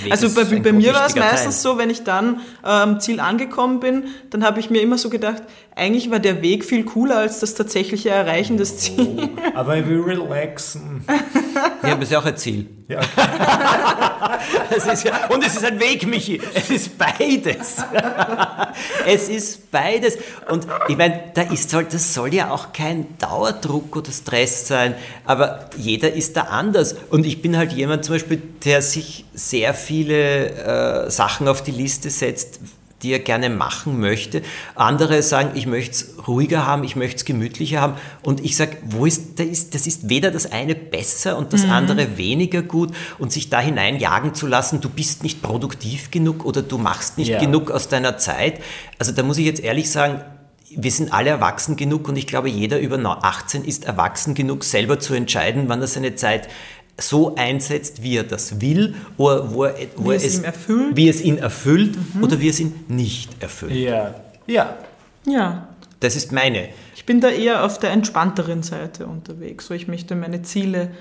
also 0.10 0.30
bei, 0.34 0.44
bei 0.60 0.74
mir 0.74 0.94
war 0.94 1.06
es 1.06 1.16
meistens 1.16 1.62
Teil. 1.62 1.72
so, 1.72 1.78
wenn 1.78 1.90
ich 1.90 2.04
dann 2.04 2.42
äh, 2.64 2.68
am 2.68 3.00
Ziel 3.00 3.22
angekommen 3.22 3.80
bin, 3.80 4.06
dann 4.30 4.44
habe 4.44 4.60
ich 4.60 4.70
mir 4.70 4.82
immer 4.82 4.98
so 4.98 5.10
gedacht, 5.10 5.44
eigentlich 5.76 6.12
war 6.12 6.20
der 6.20 6.42
Weg 6.42 6.66
viel 6.66 6.84
cooler 6.84 7.18
als 7.18 7.40
das 7.40 7.56
tatsächliche 7.56 8.10
Erreichen 8.10 8.58
des 8.58 8.78
Ziels. 8.78 9.10
Oh, 9.18 9.30
aber 9.56 9.78
ich 9.78 9.88
will 9.88 10.02
relaxen. 10.02 11.04
Ja, 11.84 11.94
aber 11.94 12.04
ist 12.04 12.12
ja 12.12 12.20
auch 12.20 12.26
ein 12.26 12.38
Ziel. 12.38 12.68
Ja, 12.88 13.00
okay. 13.00 14.98
ja, 15.06 15.28
und 15.30 15.46
es 15.46 15.56
ist 15.56 15.66
ein 15.66 15.80
Weg, 15.80 16.06
Michi. 16.06 16.40
Es 16.54 16.70
ist 16.70 16.98
beides. 16.98 17.78
es 19.08 19.30
ist 19.30 19.72
beides. 19.72 20.18
Und 20.50 20.68
ich 20.88 20.98
meine, 20.98 21.32
da 21.34 21.44
ist 21.44 21.74
halt, 21.74 21.94
das 21.94 22.14
soll 22.14 22.34
ja 22.34 22.52
auch 22.52 22.74
kein 22.74 23.18
Dauerdruck 23.18 23.96
oder 23.96 24.12
Stress 24.12 24.68
sein, 24.68 24.96
aber 25.26 25.70
jeder 25.78 26.14
ist 26.14 26.38
da 26.38 26.44
anders. 26.44 26.96
Und 27.10 27.26
ich 27.26 27.42
bin 27.42 27.58
halt 27.58 27.74
jemand 27.74 28.06
zum 28.06 28.16
Beispiel, 28.16 28.42
der 28.64 28.82
sich 28.82 29.26
sehr 29.34 29.74
viele 29.74 31.06
äh, 31.06 31.10
Sachen 31.10 31.48
auf 31.48 31.64
die 31.64 31.72
Liste 31.72 32.10
setzt, 32.10 32.60
die 33.04 33.12
er 33.12 33.20
gerne 33.20 33.50
machen 33.50 34.00
möchte. 34.00 34.42
Andere 34.76 35.22
sagen, 35.22 35.52
ich 35.56 35.68
möchte 35.68 35.92
es 35.92 36.28
ruhiger 36.28 36.66
haben, 36.66 36.84
ich 36.84 36.96
möchte 36.96 37.18
es 37.18 37.26
gemütlicher 37.26 37.82
haben. 37.82 37.96
Und 38.24 38.44
ich 38.44 38.56
sage, 38.56 38.78
wo 38.84 39.06
ist, 39.06 39.40
das 39.40 39.46
ist, 39.46 39.76
das 39.76 39.86
ist 39.86 40.10
weder 40.10 40.32
das 40.32 40.52
eine 40.52 40.74
besser 40.74 41.38
und 41.38 41.54
das 41.54 41.66
mhm. 41.66 41.72
andere 41.72 42.18
weniger 42.18 42.62
gut. 42.62 42.92
Und 43.20 43.32
sich 43.32 43.50
da 43.50 43.60
hineinjagen 43.60 44.34
zu 44.34 44.48
lassen, 44.48 44.82
du 44.82 44.90
bist 44.90 45.24
nicht 45.24 45.42
produktiv 45.42 46.10
genug 46.10 46.46
oder 46.46 46.62
du 46.62 46.78
machst 46.78 47.18
nicht 47.18 47.30
ja. 47.30 47.40
genug 47.40 47.70
aus 47.70 47.90
deiner 47.90 48.18
Zeit. 48.18 48.62
Also 48.98 49.12
da 49.12 49.22
muss 49.22 49.38
ich 49.38 49.46
jetzt 49.46 49.62
ehrlich 49.62 49.92
sagen, 49.92 50.22
wir 50.76 50.92
sind 50.92 51.14
alle 51.14 51.30
erwachsen 51.30 51.76
genug 51.76 52.08
und 52.08 52.16
ich 52.18 52.28
glaube, 52.28 52.50
jeder 52.50 52.80
über 52.80 52.98
18 53.04 53.64
ist 53.66 53.86
erwachsen 53.86 54.34
genug, 54.34 54.64
selber 54.64 55.00
zu 55.00 55.14
entscheiden, 55.14 55.66
wann 55.68 55.82
er 55.82 55.88
seine 55.88 56.16
Zeit 56.16 56.48
so 57.00 57.36
einsetzt, 57.36 58.04
wie 58.04 58.18
er 58.18 58.24
das 58.24 58.62
will, 58.62 58.96
oder 59.18 59.54
wo 59.54 59.64
er, 59.64 59.76
wo 59.96 60.12
wie, 60.12 60.16
es, 60.16 60.26
es, 60.26 60.40
erfüllt. 60.40 60.96
wie 60.96 61.10
es 61.10 61.22
ihn 61.22 61.38
erfüllt 61.38 61.98
mhm. 62.16 62.24
oder 62.24 62.40
wie 62.40 62.50
es 62.50 62.60
ihn 62.60 62.74
nicht 62.88 63.42
erfüllt. 63.42 63.74
Ja. 63.74 64.16
Ja. 64.46 64.78
Ja. 65.26 65.70
Das 66.00 66.16
ist 66.16 66.32
meine. 66.32 66.70
Ich 66.96 67.06
bin 67.06 67.22
da 67.22 67.30
eher 67.30 67.64
auf 67.64 67.80
der 67.80 67.92
entspannteren 67.92 68.62
Seite 68.62 69.08
unterwegs. 69.08 69.68
So, 69.68 69.74
ich 69.74 69.88
möchte 69.88 70.16
meine 70.16 70.44
Ziele 70.44 70.92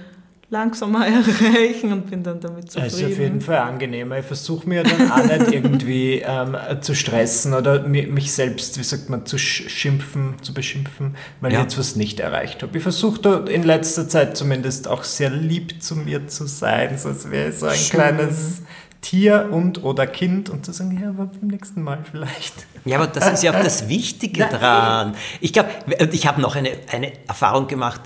langsamer 0.52 1.06
erreichen 1.06 1.92
und 1.92 2.10
bin 2.10 2.22
dann 2.22 2.38
damit 2.38 2.70
zufrieden. 2.70 2.90
Das 2.90 3.00
ist 3.00 3.12
auf 3.12 3.18
jeden 3.18 3.40
Fall 3.40 3.58
angenehmer. 3.58 4.18
Ich 4.18 4.26
versuche 4.26 4.68
mir 4.68 4.84
dann 4.84 5.10
auch 5.10 5.24
nicht 5.24 5.50
irgendwie 5.50 6.22
ähm, 6.24 6.56
zu 6.82 6.94
stressen 6.94 7.54
oder 7.54 7.88
mich 7.88 8.32
selbst, 8.32 8.78
wie 8.78 8.84
sagt 8.84 9.08
man, 9.08 9.24
zu 9.24 9.38
schimpfen, 9.38 10.34
zu 10.42 10.52
beschimpfen, 10.52 11.16
weil 11.40 11.52
ja. 11.52 11.58
ich 11.58 11.64
jetzt 11.64 11.78
was 11.78 11.96
nicht 11.96 12.20
erreicht 12.20 12.62
habe. 12.62 12.76
Ich 12.76 12.82
versuche 12.82 13.46
in 13.48 13.62
letzter 13.62 14.08
Zeit 14.08 14.36
zumindest 14.36 14.86
auch 14.86 15.04
sehr 15.04 15.30
lieb 15.30 15.82
zu 15.82 15.96
mir 15.96 16.28
zu 16.28 16.46
sein, 16.46 16.98
so 16.98 17.08
als 17.08 17.30
wäre 17.30 17.48
ich 17.48 17.56
so 17.56 17.66
ein 17.66 17.74
Schön. 17.74 17.98
kleines 17.98 18.62
Tier 19.00 19.48
und 19.50 19.82
oder 19.82 20.06
Kind 20.06 20.50
und 20.50 20.66
zu 20.66 20.72
sagen, 20.72 21.00
ja, 21.02 21.08
aber 21.08 21.26
beim 21.26 21.48
nächsten 21.48 21.82
Mal 21.82 21.98
vielleicht. 22.08 22.66
Ja, 22.84 22.98
aber 22.98 23.06
das 23.06 23.32
ist 23.32 23.42
ja 23.42 23.52
auch 23.52 23.62
das 23.62 23.88
Wichtige 23.88 24.44
dran. 24.50 25.14
Ich 25.40 25.52
glaube, 25.54 25.70
ich 26.12 26.26
habe 26.26 26.40
noch 26.42 26.56
eine, 26.56 26.70
eine 26.92 27.10
Erfahrung 27.26 27.66
gemacht, 27.66 28.02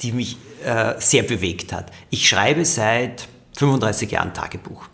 die 0.00 0.12
mich 0.12 0.36
äh, 0.64 0.94
sehr 0.98 1.22
bewegt 1.22 1.72
hat. 1.72 1.92
Ich 2.10 2.28
schreibe 2.28 2.64
seit 2.64 3.28
35 3.56 4.10
Jahren 4.10 4.34
Tagebuch 4.34 4.84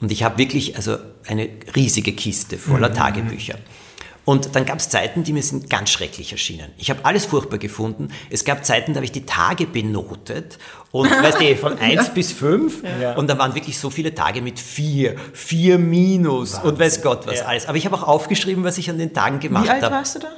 und 0.00 0.12
ich 0.12 0.22
habe 0.22 0.38
wirklich 0.38 0.76
also 0.76 0.98
eine 1.26 1.48
riesige 1.74 2.12
Kiste 2.12 2.58
voller 2.58 2.90
mhm. 2.90 2.94
Tagebücher. 2.94 3.58
Und 4.26 4.54
dann 4.54 4.66
gab 4.66 4.78
es 4.78 4.88
Zeiten, 4.90 5.24
die 5.24 5.32
mir 5.32 5.42
sind 5.42 5.70
ganz 5.70 5.90
schrecklich 5.90 6.30
erschienen. 6.30 6.70
Ich 6.76 6.90
habe 6.90 7.04
alles 7.04 7.24
furchtbar 7.24 7.58
gefunden. 7.58 8.08
Es 8.28 8.44
gab 8.44 8.64
Zeiten, 8.64 8.92
da 8.92 8.98
habe 8.98 9.04
ich 9.06 9.12
die 9.12 9.24
Tage 9.24 9.66
benotet 9.66 10.58
und 10.92 11.10
weißt 11.22 11.40
du, 11.40 11.56
von 11.56 11.78
1 11.78 11.94
ja. 11.94 12.02
bis 12.12 12.32
5 12.32 12.82
ja. 13.00 13.14
und 13.14 13.28
da 13.28 13.38
waren 13.38 13.54
wirklich 13.54 13.78
so 13.78 13.88
viele 13.88 14.14
Tage 14.14 14.42
mit 14.42 14.60
4, 14.60 15.16
4 15.32 15.78
minus 15.78 16.54
Wahnsinn. 16.54 16.70
und 16.70 16.78
weiß 16.78 17.02
Gott 17.02 17.26
was 17.26 17.38
ja. 17.38 17.46
alles. 17.46 17.66
Aber 17.66 17.78
ich 17.78 17.86
habe 17.86 17.96
auch 17.96 18.04
aufgeschrieben, 18.06 18.62
was 18.62 18.78
ich 18.78 18.90
an 18.90 18.98
den 18.98 19.14
Tagen 19.14 19.40
gemacht 19.40 19.68
habe. 19.68 19.80
Wie 19.80 19.84
alt 19.84 19.92
warst 19.92 20.16
du 20.16 20.18
da? 20.20 20.28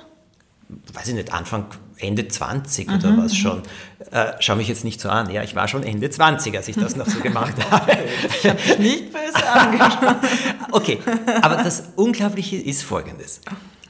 weiß 0.92 1.08
ich 1.08 1.14
nicht, 1.14 1.32
Anfang, 1.32 1.66
Ende 2.02 2.28
20 2.28 2.88
mhm. 2.88 2.94
oder 2.94 3.16
was 3.16 3.36
schon. 3.36 3.62
Äh, 4.10 4.32
schau 4.40 4.56
mich 4.56 4.68
jetzt 4.68 4.84
nicht 4.84 5.00
so 5.00 5.08
an. 5.08 5.30
Ja, 5.30 5.42
ich 5.42 5.54
war 5.54 5.68
schon 5.68 5.82
Ende 5.82 6.10
20, 6.10 6.56
als 6.56 6.68
ich 6.68 6.76
das 6.76 6.96
noch 6.96 7.06
so 7.06 7.20
gemacht 7.20 7.54
habe. 7.70 7.92
ich 8.28 8.48
habe 8.48 8.60
dich 8.60 8.78
nicht 8.78 9.12
böse 9.12 9.50
angeschaut. 9.50 10.16
okay, 10.72 10.98
aber 11.40 11.56
das 11.56 11.84
Unglaubliche 11.96 12.56
ist 12.56 12.82
folgendes. 12.82 13.40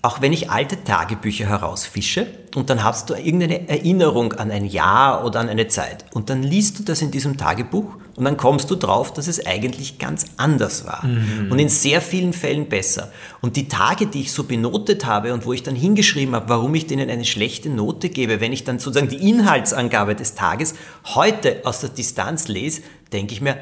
Auch 0.02 0.20
wenn 0.20 0.32
ich 0.32 0.50
alte 0.50 0.82
Tagebücher 0.82 1.46
herausfische 1.46 2.26
und 2.56 2.70
dann 2.70 2.82
hast 2.82 3.10
du 3.10 3.14
irgendeine 3.14 3.68
Erinnerung 3.68 4.32
an 4.32 4.50
ein 4.50 4.64
Jahr 4.64 5.24
oder 5.24 5.38
an 5.40 5.48
eine 5.48 5.68
Zeit 5.68 6.04
und 6.12 6.28
dann 6.28 6.42
liest 6.42 6.78
du 6.78 6.82
das 6.82 7.02
in 7.02 7.12
diesem 7.12 7.36
Tagebuch 7.36 7.94
und 8.16 8.24
dann 8.24 8.36
kommst 8.36 8.70
du 8.70 8.76
drauf, 8.76 9.12
dass 9.12 9.26
es 9.26 9.46
eigentlich 9.46 9.98
ganz 9.98 10.26
anders 10.36 10.86
war 10.86 11.04
mhm. 11.04 11.50
und 11.50 11.58
in 11.58 11.68
sehr 11.68 12.00
vielen 12.00 12.32
Fällen 12.32 12.68
besser. 12.68 13.10
Und 13.40 13.56
die 13.56 13.68
Tage, 13.68 14.06
die 14.06 14.20
ich 14.20 14.32
so 14.32 14.44
benotet 14.44 15.06
habe 15.06 15.32
und 15.32 15.46
wo 15.46 15.52
ich 15.52 15.62
dann 15.62 15.74
hingeschrieben 15.74 16.34
habe, 16.34 16.48
warum 16.48 16.74
ich 16.74 16.86
denen 16.86 17.08
eine 17.08 17.24
schlechte 17.24 17.70
Note 17.70 18.10
gebe, 18.10 18.40
wenn 18.40 18.52
ich 18.52 18.64
dann 18.64 18.78
sozusagen 18.78 19.08
die 19.08 19.28
Inhaltsangabe 19.28 20.14
des 20.14 20.34
Tages 20.34 20.74
heute 21.04 21.62
aus 21.64 21.80
der 21.80 21.90
Distanz 21.90 22.48
lese, 22.48 22.82
denke 23.12 23.32
ich 23.32 23.40
mir, 23.40 23.56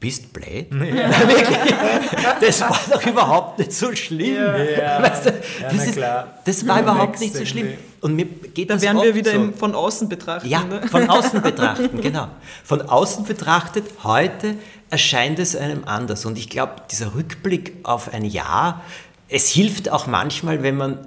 bist 0.00 0.32
blöd? 0.32 0.66
Ja. 0.72 1.10
das 2.40 2.60
war 2.62 2.80
doch 2.90 3.06
überhaupt 3.06 3.58
nicht 3.58 3.72
so 3.72 3.94
schlimm. 3.94 4.34
Ja. 4.34 5.02
Weißt 5.02 5.26
du, 5.26 5.34
das, 5.60 5.86
ist, 5.86 5.98
das, 6.44 6.66
war 6.66 6.80
überhaupt 6.80 7.20
nicht 7.20 7.36
so 7.36 7.44
schlimm. 7.44 7.74
Und 8.00 8.16
mir 8.16 8.24
geht 8.24 8.70
da 8.70 8.74
das 8.74 8.82
werden 8.82 9.02
wir 9.02 9.14
wieder 9.14 9.32
so. 9.32 9.36
im, 9.36 9.54
von 9.54 9.74
außen 9.74 10.08
betrachten. 10.08 10.48
Ja, 10.48 10.64
ne? 10.64 10.88
von 10.88 11.08
außen 11.08 11.42
betrachten, 11.42 12.00
genau. 12.00 12.28
Von 12.64 12.80
außen 12.80 13.26
betrachtet, 13.26 13.84
heute 14.02 14.56
erscheint 14.88 15.38
es 15.38 15.54
einem 15.54 15.84
anders. 15.84 16.24
Und 16.24 16.38
ich 16.38 16.48
glaube, 16.48 16.76
dieser 16.90 17.14
Rückblick 17.14 17.76
auf 17.82 18.12
ein 18.12 18.24
Jahr, 18.24 18.82
es 19.28 19.48
hilft 19.48 19.90
auch 19.90 20.06
manchmal, 20.06 20.62
wenn 20.62 20.76
man 20.76 21.06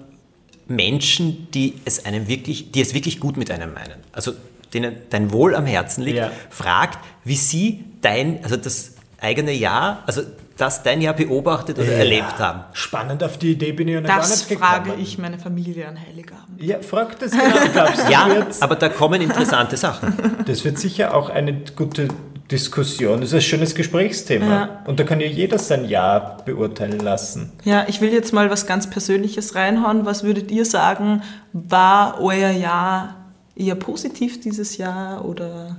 Menschen, 0.68 1.48
die 1.52 1.74
es 1.84 2.06
einem 2.06 2.28
wirklich, 2.28 2.72
die 2.72 2.82
es 2.82 2.94
wirklich 2.94 3.20
gut 3.20 3.38
mit 3.38 3.50
einem 3.50 3.74
meinen. 3.74 4.00
Also 4.12 4.34
denen 4.74 4.96
dein 5.10 5.32
Wohl 5.32 5.56
am 5.56 5.66
Herzen 5.66 6.04
liegt, 6.04 6.18
ja. 6.18 6.32
fragt, 6.50 7.00
wie 7.24 7.36
sie 7.36 7.84
dein, 8.04 8.44
also 8.44 8.58
das 8.58 8.94
eigene 9.20 9.52
Jahr, 9.54 10.04
also 10.06 10.22
das 10.58 10.84
dein 10.84 11.02
Jahr 11.02 11.16
beobachtet 11.16 11.80
oder 11.80 11.92
ja. 11.92 11.98
erlebt 11.98 12.38
haben. 12.38 12.66
Spannend, 12.74 13.24
auf 13.24 13.38
die 13.38 13.54
Idee 13.54 13.72
bin 13.72 13.88
ich 13.88 13.96
noch 13.96 14.04
gar 14.04 14.20
nicht 14.20 14.50
gekommen. 14.50 14.70
Das 14.72 14.86
frage 14.86 15.02
ich 15.02 15.18
meine 15.18 15.40
Familie 15.40 15.88
an 15.88 16.00
Heiligabend. 16.00 16.62
Ja, 16.62 16.80
frag 16.82 17.18
das 17.20 17.32
genau, 17.32 17.44
glaubst 17.74 18.08
du? 18.08 18.12
ja, 18.12 18.28
aber 18.60 18.76
da 18.76 18.90
kommen 18.90 19.22
interessante 19.22 19.78
Sachen. 19.78 20.14
Das 20.46 20.64
wird 20.64 20.78
sicher 20.78 21.16
auch 21.16 21.30
eine 21.30 21.64
gute 21.76 22.10
Diskussion. 22.52 23.22
Das 23.22 23.30
ist 23.30 23.36
ein 23.36 23.42
schönes 23.42 23.74
Gesprächsthema. 23.74 24.46
Ja. 24.46 24.84
Und 24.86 25.00
da 25.00 25.06
kann 25.06 25.20
ja 25.20 25.28
jeder 25.28 25.58
sein 25.58 25.86
Jahr 25.86 26.38
beurteilen 26.46 27.00
lassen. 27.00 27.52
Ja, 27.64 27.86
ich 27.88 28.02
will 28.02 28.14
jetzt 28.14 28.34
mal 28.34 28.52
was 28.52 28.68
ganz 28.68 28.90
Persönliches 28.90 29.56
reinhauen. 29.56 30.06
Was 30.06 30.24
würdet 30.24 30.52
ihr 30.52 30.66
sagen, 30.66 31.24
war 31.54 32.22
euer 32.22 32.52
Jahr 32.52 33.16
eher 33.56 33.76
positiv 33.76 34.40
dieses 34.42 34.78
Jahr 34.78 35.26
oder? 35.26 35.78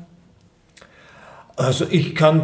Also 1.57 1.87
ich 1.89 2.17
kann, 2.17 2.43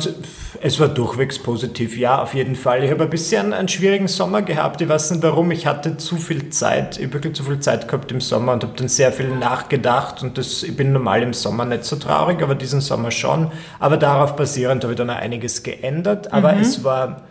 es 0.61 0.79
war 0.79 0.87
durchwegs 0.87 1.41
positiv, 1.41 1.99
ja, 1.99 2.23
auf 2.23 2.33
jeden 2.33 2.55
Fall. 2.55 2.85
Ich 2.85 2.93
habe 2.93 3.05
ein 3.05 3.11
bisschen 3.11 3.53
einen 3.53 3.67
schwierigen 3.67 4.07
Sommer 4.07 4.43
gehabt. 4.43 4.81
Ich 4.81 4.89
weiß 4.89 5.11
nicht 5.11 5.23
warum. 5.25 5.51
Ich 5.51 5.67
hatte 5.67 5.97
zu 5.97 6.17
viel 6.17 6.51
Zeit, 6.51 6.97
ich 6.97 7.05
habe 7.05 7.15
wirklich 7.15 7.35
zu 7.35 7.43
viel 7.43 7.59
Zeit 7.59 7.89
gehabt 7.89 8.13
im 8.13 8.21
Sommer 8.21 8.53
und 8.53 8.63
habe 8.63 8.75
dann 8.77 8.87
sehr 8.87 9.11
viel 9.11 9.31
nachgedacht. 9.31 10.23
Und 10.23 10.39
das, 10.39 10.63
ich 10.63 10.77
bin 10.77 10.93
normal 10.93 11.25
im 11.25 11.33
Sommer 11.33 11.65
nicht 11.65 11.85
so 11.85 11.97
traurig, 11.97 12.41
aber 12.41 12.55
diesen 12.55 12.81
Sommer 12.81 13.11
schon. 13.11 13.51
Aber 13.81 13.97
darauf 13.97 14.37
basierend 14.37 14.85
habe 14.85 14.93
ich 14.93 14.99
dann 14.99 15.11
einiges 15.11 15.65
geändert. 15.65 16.33
Aber 16.33 16.53
mhm. 16.53 16.61
es 16.61 16.85
war 16.85 17.23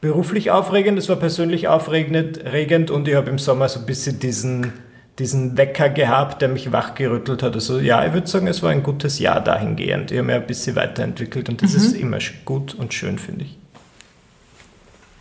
beruflich 0.00 0.52
aufregend, 0.52 0.96
es 0.96 1.08
war 1.08 1.16
persönlich 1.16 1.66
aufregend 1.66 2.90
und 2.92 3.08
ich 3.08 3.14
habe 3.16 3.30
im 3.30 3.38
Sommer 3.38 3.68
so 3.68 3.80
ein 3.80 3.86
bisschen 3.86 4.20
diesen 4.20 4.72
diesen 5.18 5.56
Wecker 5.56 5.88
gehabt, 5.88 6.42
der 6.42 6.48
mich 6.48 6.72
wachgerüttelt 6.72 7.42
hat. 7.42 7.54
Also 7.54 7.78
ja, 7.78 8.04
ich 8.04 8.12
würde 8.12 8.26
sagen, 8.26 8.46
es 8.46 8.62
war 8.62 8.70
ein 8.70 8.82
gutes 8.82 9.18
Jahr 9.18 9.40
dahingehend. 9.40 10.10
Ich 10.10 10.18
habe 10.18 10.26
mich 10.26 10.36
ein 10.36 10.46
bisschen 10.46 10.76
weiterentwickelt 10.76 11.48
und 11.48 11.62
das 11.62 11.72
mhm. 11.72 11.76
ist 11.76 11.92
immer 11.94 12.18
gut 12.44 12.74
und 12.74 12.92
schön, 12.92 13.18
finde 13.18 13.44
ich. 13.44 13.58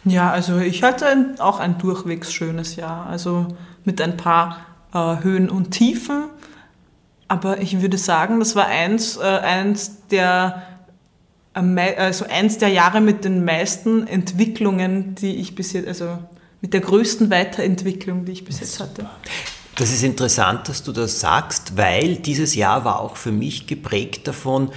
Ja, 0.04 0.32
also 0.32 0.60
ich 0.60 0.84
hatte 0.84 1.08
ein, 1.08 1.40
auch 1.40 1.60
ein 1.60 1.78
durchwegs 1.78 2.32
schönes 2.34 2.76
Jahr. 2.76 3.08
Also 3.08 3.48
mit 3.86 4.02
ein 4.02 4.18
paar 4.18 4.66
äh, 4.94 5.24
Höhen 5.24 5.50
und 5.50 5.72
Tiefen. 5.72 6.26
Aber 7.28 7.62
ich 7.62 7.82
würde 7.82 7.98
sagen, 7.98 8.40
das 8.40 8.56
war 8.56 8.68
eins, 8.68 9.18
äh, 9.18 9.22
eins 9.24 10.08
der 10.08 10.64
also 11.56 12.26
eins 12.26 12.58
der 12.58 12.68
Jahre 12.68 13.00
mit 13.00 13.24
den 13.24 13.46
meisten 13.46 14.08
Entwicklungen, 14.08 15.16
die 15.16 15.38
ich 15.38 15.56
bis 15.56 15.72
jetzt, 15.72 15.88
also 15.88 16.20
mit 16.60 16.74
der 16.74 16.82
größten 16.82 17.30
Weiterentwicklung, 17.30 18.26
die 18.26 18.34
ich 18.34 18.44
bis 18.44 18.60
jetzt 18.60 18.82
hatte. 18.82 19.10
Das 19.76 19.92
ist 19.92 20.04
interessant, 20.04 20.70
dass 20.70 20.84
du 20.84 20.94
das 20.94 21.20
sagst, 21.20 21.76
weil 21.76 22.16
dieses 22.16 22.56
Jahr 22.56 22.86
war 22.86 23.02
auch 23.02 23.18
für 23.18 23.32
mich 23.32 23.68
geprägt 23.68 24.28
davon, 24.28 24.72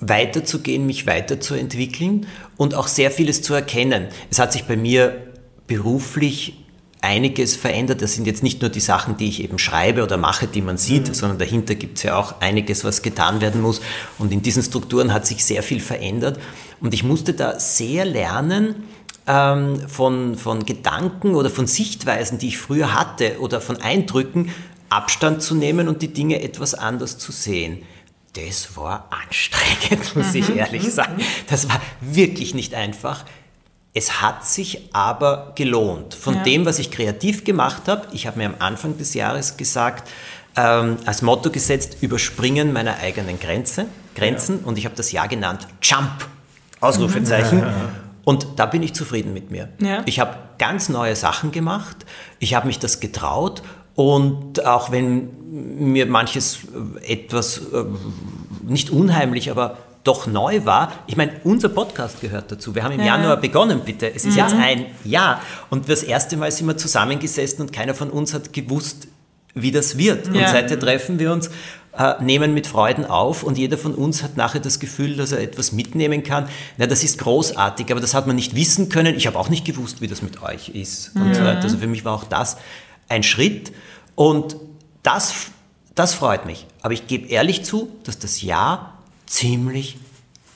weiterzugehen, 0.00 0.84
mich 0.84 1.06
weiterzuentwickeln 1.06 2.26
und 2.56 2.74
auch 2.74 2.88
sehr 2.88 3.12
vieles 3.12 3.42
zu 3.42 3.54
erkennen. 3.54 4.08
Es 4.30 4.40
hat 4.40 4.52
sich 4.52 4.64
bei 4.64 4.76
mir 4.76 5.32
beruflich 5.68 6.58
einiges 7.00 7.56
verändert. 7.56 8.02
Das 8.02 8.14
sind 8.14 8.26
jetzt 8.26 8.42
nicht 8.42 8.62
nur 8.62 8.70
die 8.70 8.80
Sachen, 8.80 9.16
die 9.16 9.28
ich 9.28 9.42
eben 9.42 9.58
schreibe 9.58 10.02
oder 10.02 10.16
mache, 10.16 10.46
die 10.46 10.62
man 10.62 10.76
sieht, 10.76 11.08
mhm. 11.08 11.14
sondern 11.14 11.38
dahinter 11.38 11.74
gibt 11.74 11.98
es 11.98 12.04
ja 12.04 12.16
auch 12.16 12.40
einiges, 12.40 12.84
was 12.84 13.02
getan 13.02 13.40
werden 13.40 13.60
muss. 13.60 13.80
Und 14.18 14.32
in 14.32 14.42
diesen 14.42 14.62
Strukturen 14.62 15.12
hat 15.12 15.26
sich 15.26 15.44
sehr 15.44 15.62
viel 15.62 15.80
verändert. 15.80 16.40
Und 16.80 16.94
ich 16.94 17.04
musste 17.04 17.34
da 17.34 17.58
sehr 17.60 18.04
lernen, 18.04 18.84
ähm, 19.26 19.88
von, 19.88 20.36
von 20.36 20.64
Gedanken 20.64 21.34
oder 21.34 21.50
von 21.50 21.66
Sichtweisen, 21.66 22.38
die 22.38 22.48
ich 22.48 22.58
früher 22.58 22.94
hatte 22.94 23.38
oder 23.40 23.60
von 23.60 23.80
Eindrücken, 23.80 24.50
Abstand 24.88 25.42
zu 25.42 25.54
nehmen 25.54 25.88
und 25.88 26.02
die 26.02 26.12
Dinge 26.12 26.42
etwas 26.42 26.74
anders 26.74 27.18
zu 27.18 27.32
sehen. 27.32 27.82
Das 28.34 28.76
war 28.76 29.08
anstrengend, 29.10 30.16
muss 30.16 30.34
ich 30.34 30.54
ehrlich 30.54 30.90
sagen. 30.92 31.22
Das 31.48 31.68
war 31.68 31.80
wirklich 32.00 32.54
nicht 32.54 32.74
einfach. 32.74 33.24
Es 33.94 34.22
hat 34.22 34.46
sich 34.46 34.88
aber 34.94 35.52
gelohnt. 35.54 36.14
Von 36.14 36.36
Ja. 36.36 36.42
dem, 36.42 36.64
was 36.64 36.78
ich 36.78 36.90
kreativ 36.90 37.44
gemacht 37.44 37.88
habe, 37.88 38.06
ich 38.12 38.26
habe 38.26 38.38
mir 38.38 38.46
am 38.46 38.54
Anfang 38.58 38.96
des 38.96 39.12
Jahres 39.14 39.56
gesagt, 39.58 40.08
ähm, 40.56 40.96
als 41.06 41.22
Motto 41.22 41.50
gesetzt, 41.50 41.98
überspringen 42.00 42.72
meiner 42.72 42.96
eigenen 42.98 43.38
Grenze, 43.38 43.86
Grenzen 44.14 44.58
und 44.60 44.76
ich 44.78 44.84
habe 44.86 44.94
das 44.96 45.12
Jahr 45.12 45.28
genannt 45.28 45.66
Jump, 45.82 46.26
Ausrufezeichen. 46.80 47.62
Und 48.24 48.46
da 48.56 48.66
bin 48.66 48.82
ich 48.82 48.94
zufrieden 48.94 49.32
mit 49.32 49.50
mir. 49.50 49.68
Ja. 49.80 50.02
Ich 50.06 50.20
habe 50.20 50.36
ganz 50.58 50.88
neue 50.88 51.16
Sachen 51.16 51.50
gemacht, 51.50 51.96
ich 52.38 52.54
habe 52.54 52.66
mich 52.68 52.78
das 52.78 53.00
getraut 53.00 53.62
und 53.94 54.64
auch 54.64 54.90
wenn 54.92 55.28
mir 55.78 56.06
manches 56.06 56.58
äh, 57.04 57.12
etwas 57.14 57.58
äh, 57.58 57.84
nicht 58.62 58.90
unheimlich, 58.90 59.50
aber 59.50 59.76
doch 60.04 60.26
neu 60.26 60.64
war. 60.64 60.92
Ich 61.06 61.16
meine, 61.16 61.32
unser 61.44 61.68
Podcast 61.68 62.20
gehört 62.20 62.50
dazu. 62.50 62.74
Wir 62.74 62.82
haben 62.82 62.92
im 62.92 63.00
Ja. 63.00 63.06
Januar 63.16 63.36
begonnen, 63.36 63.82
bitte. 63.84 64.12
Es 64.12 64.24
ist 64.24 64.36
jetzt 64.36 64.54
ein 64.54 64.86
Jahr. 65.04 65.40
Und 65.70 65.88
das 65.88 66.02
erste 66.02 66.36
Mal 66.36 66.50
sind 66.50 66.66
wir 66.66 66.76
zusammengesessen 66.76 67.60
und 67.60 67.72
keiner 67.72 67.94
von 67.94 68.10
uns 68.10 68.34
hat 68.34 68.52
gewusst, 68.52 69.06
wie 69.54 69.70
das 69.70 69.98
wird. 69.98 70.26
Und 70.28 70.34
Ja. 70.34 70.48
seither 70.48 70.78
treffen 70.78 71.18
wir 71.20 71.32
uns, 71.32 71.50
nehmen 72.20 72.54
mit 72.54 72.66
Freuden 72.66 73.04
auf 73.04 73.42
und 73.42 73.58
jeder 73.58 73.76
von 73.76 73.94
uns 73.94 74.22
hat 74.22 74.36
nachher 74.38 74.60
das 74.60 74.80
Gefühl, 74.80 75.16
dass 75.16 75.30
er 75.32 75.40
etwas 75.40 75.72
mitnehmen 75.72 76.22
kann. 76.22 76.48
Na, 76.78 76.86
das 76.86 77.04
ist 77.04 77.18
großartig, 77.18 77.90
aber 77.90 78.00
das 78.00 78.14
hat 78.14 78.26
man 78.26 78.36
nicht 78.36 78.54
wissen 78.54 78.88
können. 78.88 79.14
Ich 79.14 79.26
habe 79.26 79.38
auch 79.38 79.50
nicht 79.50 79.64
gewusst, 79.66 80.00
wie 80.00 80.06
das 80.06 80.22
mit 80.22 80.42
euch 80.42 80.70
ist. 80.70 81.14
Und 81.14 81.34
so 81.34 81.42
weiter. 81.42 81.60
Also 81.62 81.76
für 81.76 81.86
mich 81.86 82.04
war 82.04 82.14
auch 82.14 82.24
das 82.24 82.56
ein 83.08 83.22
Schritt. 83.22 83.72
Und 84.14 84.56
das, 85.02 85.34
das 85.94 86.14
freut 86.14 86.46
mich. 86.46 86.66
Aber 86.80 86.94
ich 86.94 87.06
gebe 87.06 87.28
ehrlich 87.28 87.62
zu, 87.64 87.90
dass 88.04 88.18
das 88.18 88.40
Jahr 88.40 88.98
ziemlich 89.26 89.98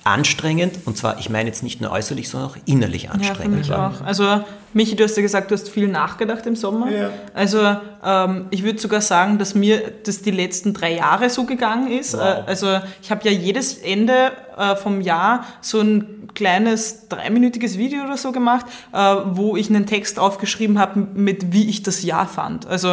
anstrengend, 0.04 0.78
und 0.86 0.96
zwar, 0.96 1.18
ich 1.18 1.28
meine 1.30 1.48
jetzt 1.48 1.62
nicht 1.62 1.80
nur 1.80 1.90
äußerlich, 1.90 2.28
sondern 2.28 2.50
auch 2.50 2.56
innerlich 2.64 3.04
Ja, 3.04 3.10
für 3.10 3.14
anstrengend 3.16 3.58
mich 3.58 3.68
war. 3.68 3.90
auch. 3.94 4.00
Also, 4.02 4.44
Michi, 4.76 4.94
du 4.94 5.04
hast 5.04 5.16
ja 5.16 5.22
gesagt, 5.22 5.50
du 5.50 5.54
hast 5.54 5.70
viel 5.70 5.88
nachgedacht 5.88 6.44
im 6.44 6.54
Sommer. 6.54 6.90
Ja. 6.90 7.08
Also, 7.32 7.76
ähm, 8.04 8.44
ich 8.50 8.62
würde 8.62 8.78
sogar 8.78 9.00
sagen, 9.00 9.38
dass 9.38 9.54
mir 9.54 9.80
das 10.04 10.20
die 10.20 10.30
letzten 10.30 10.74
drei 10.74 10.96
Jahre 10.96 11.30
so 11.30 11.44
gegangen 11.44 11.90
ist. 11.90 12.12
Äh, 12.12 12.18
also, 12.18 12.80
ich 13.00 13.10
habe 13.10 13.26
ja 13.26 13.30
jedes 13.30 13.78
Ende 13.78 14.32
äh, 14.54 14.76
vom 14.76 15.00
Jahr 15.00 15.46
so 15.62 15.80
ein 15.80 16.28
kleines 16.34 17.08
dreiminütiges 17.08 17.78
Video 17.78 18.04
oder 18.04 18.18
so 18.18 18.32
gemacht, 18.32 18.66
äh, 18.92 18.98
wo 19.30 19.56
ich 19.56 19.70
einen 19.70 19.86
Text 19.86 20.18
aufgeschrieben 20.18 20.78
habe, 20.78 21.08
mit 21.14 21.54
wie 21.54 21.70
ich 21.70 21.82
das 21.82 22.02
Jahr 22.02 22.28
fand. 22.28 22.66
Also, 22.66 22.90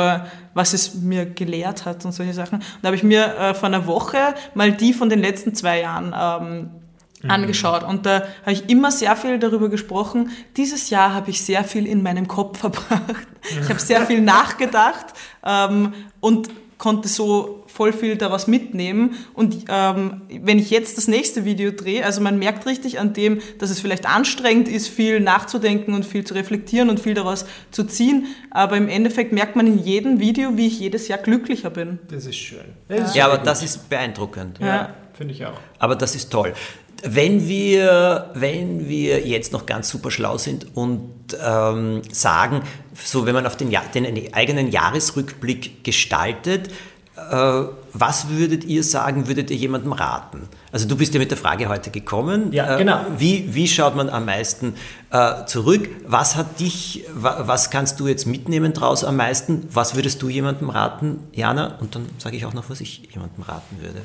was 0.54 0.72
es 0.72 0.96
mir 0.96 1.26
gelehrt 1.26 1.84
hat 1.84 2.06
und 2.06 2.14
solche 2.14 2.34
Sachen. 2.34 2.60
Und 2.60 2.78
da 2.82 2.88
habe 2.88 2.96
ich 2.96 3.04
mir 3.04 3.26
äh, 3.26 3.54
vor 3.54 3.68
einer 3.68 3.88
Woche 3.88 4.20
mal 4.54 4.72
die 4.72 4.94
von 4.94 5.10
den 5.10 5.20
letzten 5.20 5.54
zwei 5.54 5.82
Jahren 5.82 6.16
ähm, 6.18 6.70
angeschaut 7.28 7.84
und 7.84 8.06
da 8.06 8.24
habe 8.42 8.52
ich 8.54 8.70
immer 8.70 8.92
sehr 8.92 9.16
viel 9.16 9.40
darüber 9.40 9.70
gesprochen. 9.70 10.30
Dieses 10.58 10.90
Jahr 10.90 11.14
habe 11.14 11.30
ich 11.30 11.42
sehr 11.42 11.64
viel 11.64 11.86
in 11.88 12.04
meinem 12.04 12.28
Kopf 12.28 12.60
verbracht. 12.62 13.28
Ich 13.62 13.70
habe 13.70 13.80
sehr 13.80 14.06
viel 14.06 14.22
nachgedacht 14.22 15.08
ähm, 15.46 15.94
und 16.20 16.50
konnte 16.78 17.08
so 17.08 17.64
voll 17.68 17.94
viel 17.94 18.18
daraus 18.18 18.46
mitnehmen. 18.48 19.16
Und 19.34 19.66
ähm, 19.70 20.22
wenn 20.42 20.60
ich 20.60 20.70
jetzt 20.70 20.98
das 20.98 21.08
nächste 21.08 21.46
Video 21.46 21.72
drehe, 21.72 22.04
also 22.06 22.20
man 22.20 22.38
merkt 22.38 22.66
richtig 22.66 23.00
an 23.00 23.14
dem, 23.14 23.40
dass 23.60 23.70
es 23.70 23.80
vielleicht 23.80 24.06
anstrengend 24.06 24.68
ist, 24.68 24.90
viel 24.90 25.22
nachzudenken 25.22 25.94
und 25.94 26.06
viel 26.06 26.26
zu 26.26 26.34
reflektieren 26.34 26.90
und 26.90 27.00
viel 27.00 27.14
daraus 27.14 27.46
zu 27.72 27.86
ziehen, 27.86 28.28
aber 28.52 28.76
im 28.76 28.90
Endeffekt 28.90 29.32
merkt 29.32 29.56
man 29.56 29.66
in 29.66 29.80
jedem 29.80 30.20
Video, 30.20 30.58
wie 30.58 30.68
ich 30.68 30.80
jedes 30.80 31.08
Jahr 31.08 31.20
glücklicher 31.20 31.70
bin. 31.70 32.00
Das 32.10 32.26
ist 32.26 32.36
schön. 32.36 32.66
Das 32.90 33.10
ist 33.10 33.16
Ja, 33.16 33.26
aber 33.26 33.36
sehr 33.36 33.44
das 33.46 33.60
gut. 33.62 33.70
ist 33.70 33.90
beeindruckend. 33.90 34.60
Ja, 34.60 34.94
finde 35.14 35.34
ich 35.34 35.46
auch. 35.46 35.60
Aber 35.80 35.96
das 35.96 36.16
ist 36.16 36.32
toll. 36.32 36.54
Wenn 37.06 37.48
wir, 37.48 38.32
wenn 38.34 38.88
wir 38.88 39.28
jetzt 39.28 39.52
noch 39.52 39.66
ganz 39.66 39.90
super 39.90 40.10
schlau 40.10 40.38
sind 40.38 40.68
und 40.76 41.02
ähm, 41.44 42.02
sagen, 42.12 42.62
so 43.04 43.26
wenn 43.26 43.34
man 43.34 43.46
auf 43.46 43.58
den, 43.58 43.72
den 43.72 44.34
eigenen 44.34 44.72
Jahresrückblick 44.72 45.84
gestaltet, 45.84 46.70
äh, 47.16 47.64
was 47.94 48.30
würdet 48.30 48.64
ihr 48.64 48.84
sagen, 48.84 49.28
würdet 49.28 49.52
ihr 49.52 49.58
jemandem 49.58 49.92
raten? 49.92 50.48
Also 50.72 50.88
du 50.88 50.96
bist 50.96 51.14
ja 51.14 51.20
mit 51.20 51.30
der 51.30 51.38
Frage 51.38 51.70
heute 51.70 51.92
gekommen. 51.92 52.52
Ja, 52.52 52.76
Äh, 52.76 52.78
genau. 52.80 53.02
Wie, 53.18 53.54
wie 53.54 53.68
schaut 53.68 53.96
man 53.96 54.10
am 54.10 54.26
meisten 54.26 54.74
äh, 55.12 55.46
zurück? 55.46 55.90
Was 56.08 56.36
hat 56.36 56.60
dich, 56.60 57.06
wa, 57.14 57.44
was 57.46 57.70
kannst 57.70 58.00
du 58.00 58.08
jetzt 58.08 58.26
mitnehmen 58.26 58.74
draus 58.74 59.04
am 59.04 59.18
meisten? 59.18 59.68
Was 59.72 59.96
würdest 59.96 60.22
du 60.24 60.30
jemandem 60.30 60.70
raten, 60.72 61.20
Jana? 61.34 61.78
Und 61.82 61.96
dann 61.96 62.08
sage 62.18 62.36
ich 62.36 62.46
auch 62.46 62.54
noch, 62.54 62.70
was 62.70 62.82
ich 62.82 63.10
jemandem 63.14 63.44
raten 63.44 63.78
würde. 63.80 64.02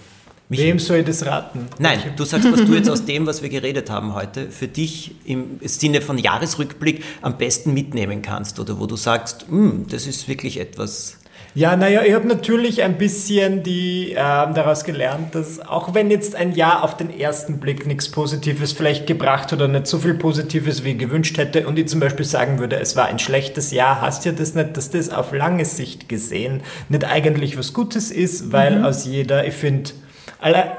Michi? 0.48 0.62
Wem 0.64 0.78
soll 0.78 0.98
ich 0.98 1.04
das 1.06 1.26
raten? 1.26 1.66
Nein, 1.78 1.98
du 2.16 2.24
sagst, 2.24 2.50
was 2.50 2.64
du 2.64 2.74
jetzt 2.74 2.88
aus 2.90 3.04
dem, 3.04 3.26
was 3.26 3.42
wir 3.42 3.50
geredet 3.50 3.90
haben 3.90 4.14
heute, 4.14 4.50
für 4.50 4.66
dich 4.66 5.14
im 5.26 5.60
Sinne 5.62 6.00
von 6.00 6.16
Jahresrückblick 6.16 7.04
am 7.20 7.36
besten 7.36 7.74
mitnehmen 7.74 8.22
kannst 8.22 8.58
oder 8.58 8.80
wo 8.80 8.86
du 8.86 8.96
sagst, 8.96 9.46
"Hm, 9.48 9.86
das 9.90 10.06
ist 10.06 10.26
wirklich 10.26 10.58
etwas. 10.58 11.18
Ja, 11.54 11.76
naja, 11.76 12.02
ich 12.02 12.14
habe 12.14 12.28
natürlich 12.28 12.82
ein 12.82 12.98
bisschen 12.98 13.62
die, 13.62 14.10
ähm, 14.10 14.54
daraus 14.54 14.84
gelernt, 14.84 15.34
dass 15.34 15.60
auch 15.60 15.94
wenn 15.94 16.10
jetzt 16.10 16.34
ein 16.34 16.54
Jahr 16.54 16.82
auf 16.84 16.96
den 16.96 17.10
ersten 17.10 17.58
Blick 17.58 17.86
nichts 17.86 18.10
Positives 18.10 18.72
vielleicht 18.72 19.06
gebracht 19.06 19.52
oder 19.52 19.66
nicht 19.66 19.86
so 19.86 19.98
viel 19.98 20.14
Positives, 20.14 20.84
wie 20.84 20.90
ich 20.92 20.98
gewünscht 20.98 21.36
hätte 21.38 21.66
und 21.66 21.78
ich 21.78 21.88
zum 21.88 22.00
Beispiel 22.00 22.24
sagen 22.26 22.58
würde, 22.58 22.76
es 22.76 22.96
war 22.96 23.06
ein 23.06 23.18
schlechtes 23.18 23.70
Jahr, 23.70 24.00
hast 24.00 24.24
ja 24.24 24.32
das 24.32 24.54
nicht, 24.54 24.76
dass 24.76 24.90
das 24.90 25.10
auf 25.10 25.32
lange 25.32 25.64
Sicht 25.64 26.08
gesehen 26.08 26.60
nicht 26.88 27.04
eigentlich 27.04 27.58
was 27.58 27.72
Gutes 27.72 28.10
ist, 28.10 28.52
weil 28.52 28.84
aus 28.84 29.04
jeder, 29.06 29.46
ich 29.46 29.54
finde, 29.54 29.90
alle, 30.40 30.76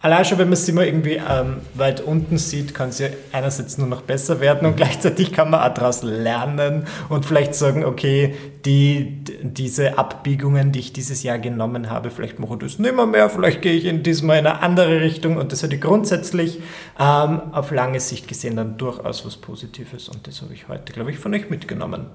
Allein 0.00 0.24
schon, 0.24 0.38
wenn 0.38 0.46
man 0.46 0.52
es 0.52 0.68
immer 0.68 0.84
irgendwie 0.84 1.20
ähm, 1.28 1.56
weit 1.74 2.00
unten 2.00 2.38
sieht, 2.38 2.72
kann 2.72 2.90
es 2.90 3.00
ja 3.00 3.08
einerseits 3.32 3.78
nur 3.78 3.88
noch 3.88 4.02
besser 4.02 4.38
werden 4.38 4.64
und 4.64 4.76
gleichzeitig 4.76 5.32
kann 5.32 5.50
man 5.50 5.60
auch 5.60 5.74
daraus 5.74 6.04
lernen 6.04 6.84
und 7.08 7.26
vielleicht 7.26 7.56
sagen, 7.56 7.84
okay, 7.84 8.32
die, 8.64 9.24
diese 9.42 9.98
Abbiegungen, 9.98 10.70
die 10.70 10.78
ich 10.78 10.92
dieses 10.92 11.24
Jahr 11.24 11.40
genommen 11.40 11.90
habe, 11.90 12.12
vielleicht 12.12 12.38
mache 12.38 12.54
ich 12.54 12.58
das 12.60 12.78
nicht 12.78 12.94
mehr, 12.94 13.06
mehr 13.06 13.28
vielleicht 13.28 13.60
gehe 13.60 13.72
ich 13.72 13.86
in 13.86 14.04
diesmal 14.04 14.38
in 14.38 14.46
eine 14.46 14.62
andere 14.62 15.00
Richtung 15.00 15.36
und 15.36 15.50
das 15.50 15.64
hätte 15.64 15.78
grundsätzlich 15.78 16.60
ähm, 17.00 17.40
auf 17.50 17.72
lange 17.72 17.98
Sicht 17.98 18.28
gesehen 18.28 18.54
dann 18.54 18.78
durchaus 18.78 19.26
was 19.26 19.36
Positives 19.36 20.08
und 20.08 20.28
das 20.28 20.42
habe 20.42 20.54
ich 20.54 20.68
heute, 20.68 20.92
glaube 20.92 21.10
ich, 21.10 21.18
von 21.18 21.34
euch 21.34 21.50
mitgenommen. 21.50 22.06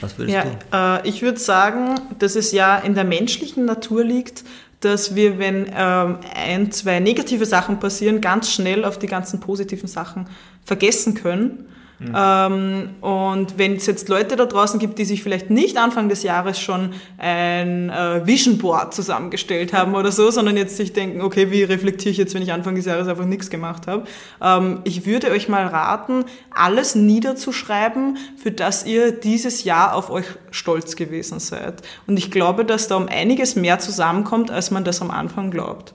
Was 0.00 0.16
würdest 0.16 0.44
du? 0.44 0.76
Ja, 0.76 0.98
äh, 0.98 1.08
ich 1.08 1.22
würde 1.22 1.40
sagen, 1.40 1.96
dass 2.20 2.36
es 2.36 2.52
ja 2.52 2.78
in 2.78 2.94
der 2.94 3.04
menschlichen 3.04 3.64
Natur 3.64 4.04
liegt, 4.04 4.44
dass 4.84 5.14
wir, 5.14 5.38
wenn 5.38 5.66
ähm, 5.74 6.18
ein, 6.34 6.70
zwei 6.72 7.00
negative 7.00 7.46
Sachen 7.46 7.80
passieren, 7.80 8.20
ganz 8.20 8.52
schnell 8.52 8.84
auf 8.84 8.98
die 8.98 9.06
ganzen 9.06 9.40
positiven 9.40 9.88
Sachen 9.88 10.26
vergessen 10.64 11.14
können. 11.14 11.66
Ähm, 12.00 12.90
und 13.00 13.58
wenn 13.58 13.76
es 13.76 13.86
jetzt 13.86 14.08
Leute 14.08 14.36
da 14.36 14.46
draußen 14.46 14.80
gibt, 14.80 14.98
die 14.98 15.04
sich 15.04 15.22
vielleicht 15.22 15.50
nicht 15.50 15.76
Anfang 15.76 16.08
des 16.08 16.22
Jahres 16.22 16.58
schon 16.58 16.90
ein 17.18 17.90
äh, 17.90 18.26
Vision 18.26 18.58
Board 18.58 18.94
zusammengestellt 18.94 19.72
haben 19.72 19.94
oder 19.94 20.10
so, 20.10 20.30
sondern 20.30 20.56
jetzt 20.56 20.76
sich 20.76 20.92
denken, 20.92 21.20
okay, 21.20 21.50
wie 21.50 21.62
reflektiere 21.62 22.10
ich 22.10 22.18
jetzt, 22.18 22.34
wenn 22.34 22.42
ich 22.42 22.52
Anfang 22.52 22.74
des 22.74 22.86
Jahres 22.86 23.08
einfach 23.08 23.24
nichts 23.24 23.48
gemacht 23.48 23.86
habe? 23.86 24.04
Ähm, 24.42 24.80
ich 24.84 25.06
würde 25.06 25.30
euch 25.30 25.48
mal 25.48 25.66
raten, 25.66 26.24
alles 26.50 26.94
niederzuschreiben, 26.94 28.18
für 28.36 28.50
das 28.50 28.84
ihr 28.84 29.12
dieses 29.12 29.64
Jahr 29.64 29.94
auf 29.94 30.10
euch 30.10 30.26
stolz 30.50 30.96
gewesen 30.96 31.38
seid. 31.40 31.82
Und 32.06 32.18
ich 32.18 32.30
glaube, 32.30 32.64
dass 32.64 32.88
da 32.88 32.96
um 32.96 33.08
einiges 33.08 33.56
mehr 33.56 33.78
zusammenkommt, 33.78 34.50
als 34.50 34.70
man 34.70 34.84
das 34.84 35.00
am 35.00 35.10
Anfang 35.10 35.50
glaubt. 35.50 35.94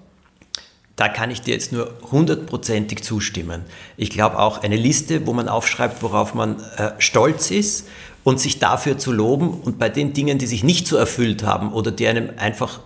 Da 0.99 1.07
kann 1.07 1.31
ich 1.31 1.39
dir 1.39 1.53
jetzt 1.53 1.71
nur 1.71 1.93
hundertprozentig 2.11 3.05
zustimmen. 3.05 3.61
Ich 3.95 4.09
glaube 4.09 4.37
auch 4.37 4.63
eine 4.63 4.75
Liste, 4.75 5.25
wo 5.25 5.31
man 5.31 5.47
aufschreibt, 5.47 6.03
worauf 6.03 6.33
man 6.33 6.59
äh, 6.75 6.91
stolz 6.97 7.51
ist 7.51 7.87
und 8.25 8.41
sich 8.41 8.59
dafür 8.59 8.97
zu 8.97 9.13
loben 9.13 9.49
und 9.49 9.79
bei 9.79 9.87
den 9.87 10.11
Dingen, 10.11 10.39
die 10.39 10.45
sich 10.45 10.61
nicht 10.61 10.87
so 10.87 10.97
erfüllt 10.97 11.43
haben 11.43 11.71
oder 11.71 11.91
die 11.91 12.05
einem 12.05 12.31
einfach 12.35 12.81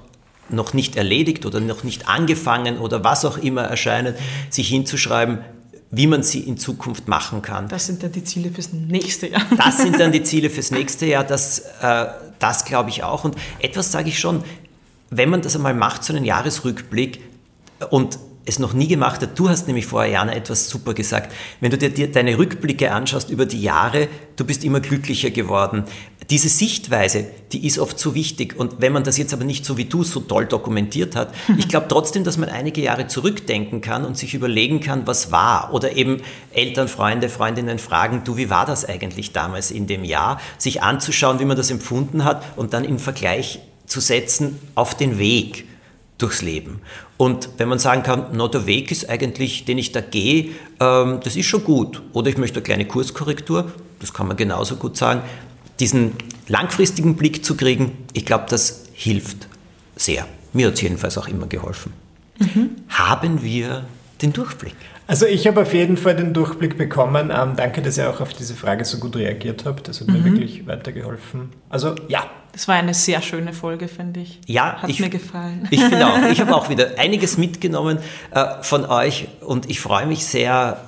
noch 0.50 0.76
nicht 0.76 0.96
erledigt 0.96 1.48
oder 1.48 1.60
noch 1.60 1.84
nicht 1.84 2.08
angefangen 2.08 2.78
oder 2.78 3.04
was 3.04 3.26
auch 3.26 3.40
immer 3.40 3.64
erscheinen, 3.64 4.14
sich 4.52 4.68
hinzuschreiben, 4.68 5.40
wie 5.90 6.06
man 6.06 6.22
sie 6.22 6.42
in 6.42 6.60
Zukunft 6.60 7.08
machen 7.08 7.42
kann. 7.42 7.68
Das 7.68 7.88
sind 7.88 8.04
dann 8.04 8.12
die 8.12 8.24
Ziele 8.24 8.52
fürs 8.52 8.74
nächste 8.74 9.30
Jahr. 9.30 9.42
Das 9.58 9.80
sind 9.80 10.00
dann 10.00 10.12
die 10.12 10.22
Ziele 10.22 10.50
fürs 10.52 10.70
nächste 10.70 11.08
Jahr, 11.08 11.24
das, 11.24 11.64
äh, 11.82 12.06
das 12.38 12.64
glaube 12.66 12.92
ich 12.92 13.02
auch. 13.02 13.24
Und 13.24 13.36
etwas 13.58 13.92
sage 13.92 14.10
ich 14.10 14.20
schon, 14.20 14.44
wenn 15.10 15.32
man 15.32 15.42
das 15.42 15.56
einmal 15.56 15.74
macht, 15.74 16.04
so 16.04 16.14
einen 16.14 16.26
Jahresrückblick 16.26 17.33
und 17.90 18.18
es 18.46 18.60
noch 18.60 18.74
nie 18.74 18.88
gemacht 18.88 19.22
hat, 19.22 19.40
du 19.40 19.50
hast 19.50 19.68
nämlich 19.68 19.86
vorher, 19.86 20.12
Jana, 20.12 20.36
etwas 20.36 20.68
super 20.68 20.94
gesagt. 20.94 21.34
Wenn 21.62 21.72
du 21.72 21.78
dir, 21.78 21.90
dir 21.90 22.12
deine 22.12 22.38
Rückblicke 22.38 22.92
anschaust 22.92 23.30
über 23.30 23.46
die 23.46 23.62
Jahre, 23.62 24.10
du 24.36 24.44
bist 24.44 24.64
immer 24.64 24.80
glücklicher 24.82 25.30
geworden. 25.30 25.86
diese 26.30 26.50
Sichtweise, 26.50 27.26
die 27.52 27.66
ist 27.66 27.80
oft 27.80 28.00
so 28.00 28.16
wichtig. 28.16 28.58
Und 28.58 28.76
wenn 28.80 28.92
man 28.94 29.04
das 29.04 29.18
jetzt 29.18 29.34
aber 29.34 29.44
nicht 29.44 29.66
so 29.66 29.78
wie 29.78 29.86
du 29.86 30.04
so 30.04 30.20
toll 30.22 30.46
dokumentiert 30.46 31.16
hat, 31.16 31.34
ich 31.58 31.68
glaube 31.70 31.88
trotzdem, 31.88 32.24
dass 32.24 32.38
man 32.38 32.50
einige 32.50 32.82
Jahre 32.82 33.08
zurückdenken 33.08 33.82
kann 33.82 34.06
und 34.06 34.18
sich 34.18 34.34
überlegen 34.34 34.80
kann, 34.82 35.08
was 35.08 35.32
war. 35.32 35.74
Oder 35.74 35.96
eben 35.96 36.22
Eltern, 36.54 36.88
Freunde, 36.88 37.30
Freundinnen 37.30 37.80
fragen, 37.80 38.24
du, 38.26 38.36
wie 38.36 38.50
war 38.50 38.66
das 38.66 38.84
eigentlich 38.84 39.32
damals 39.32 39.72
in 39.72 39.88
dem 39.88 40.04
Jahr? 40.04 40.40
Sich 40.58 40.82
anzuschauen, 40.82 41.40
wie 41.40 41.46
man 41.46 41.58
das 41.58 41.72
empfunden 41.72 42.26
hat 42.26 42.44
und 42.58 42.74
dann 42.74 42.84
im 42.84 43.00
Vergleich 43.00 43.60
zu 43.86 44.00
setzen 44.00 44.60
auf 44.76 44.96
den 44.96 45.18
Weg 45.18 45.66
durchs 46.18 46.42
Leben. 46.42 46.82
Und 47.18 47.50
wenn 47.58 47.68
man 47.68 47.80
sagen 47.80 48.04
kann, 48.04 48.36
no, 48.36 48.48
der 48.48 48.66
Weg 48.66 48.92
ist 48.92 49.10
eigentlich, 49.10 49.66
den 49.66 49.78
ich 49.78 49.92
da 49.92 50.02
gehe, 50.02 50.52
ähm, 50.80 51.20
das 51.24 51.36
ist 51.36 51.46
schon 51.46 51.64
gut. 51.64 52.02
Oder 52.14 52.30
ich 52.30 52.38
möchte 52.38 52.58
eine 52.58 52.64
kleine 52.64 52.86
Kurskorrektur, 52.86 53.72
das 54.00 54.14
kann 54.14 54.28
man 54.28 54.38
genauso 54.38 54.76
gut 54.76 54.98
sagen 54.98 55.24
diesen 55.80 56.14
langfristigen 56.48 57.16
Blick 57.16 57.44
zu 57.44 57.56
kriegen, 57.56 57.98
ich 58.14 58.26
glaube, 58.26 58.46
das 58.50 58.86
hilft 58.94 59.48
sehr. 59.96 60.28
Mir 60.54 60.68
hat 60.68 60.76
es 60.76 60.82
jedenfalls 60.82 61.18
auch 61.18 61.28
immer 61.28 61.48
geholfen. 61.48 61.94
Mhm. 62.40 62.72
Haben 62.90 63.44
wir 63.44 63.86
den 64.24 64.34
Durchblick? 64.34 64.76
Also 65.06 65.26
ich 65.26 65.46
habe 65.46 65.62
auf 65.62 65.74
jeden 65.74 65.98
Fall 65.98 66.16
den 66.16 66.34
Durchblick 66.34 66.78
bekommen. 66.78 67.32
Ähm, 67.36 67.56
danke, 67.56 67.82
dass 67.82 67.98
ihr 67.98 68.10
auch 68.10 68.22
auf 68.22 68.34
diese 68.34 68.56
Frage 68.56 68.86
so 68.86 68.98
gut 68.98 69.16
reagiert 69.18 69.66
habt. 69.66 69.88
Das 69.88 70.00
hat 70.00 70.08
mhm. 70.08 70.14
mir 70.14 70.24
wirklich 70.26 70.66
weitergeholfen. 70.66 71.50
Also 71.70 71.96
ja. 72.08 72.26
Das 72.54 72.68
war 72.68 72.76
eine 72.76 72.94
sehr 72.94 73.22
schöne 73.22 73.52
Folge, 73.52 73.88
finde 73.88 74.22
ich. 74.22 74.40
Ja, 74.46 74.82
hat 74.82 74.90
ich, 74.90 75.00
mir 75.00 75.10
gefallen. 75.10 75.68
Ich 75.72 75.82
finde 75.82 76.08
auch. 76.08 76.18
Ich 76.32 76.40
habe 76.40 76.56
auch 76.56 76.70
wieder 76.72 76.98
einiges 76.98 77.38
mitgenommen 77.38 77.98
äh, 78.32 78.46
von 78.62 78.86
euch 78.86 79.28
und 79.42 79.70
ich 79.70 79.80
freue 79.80 80.06
mich 80.06 80.26
sehr, 80.26 80.80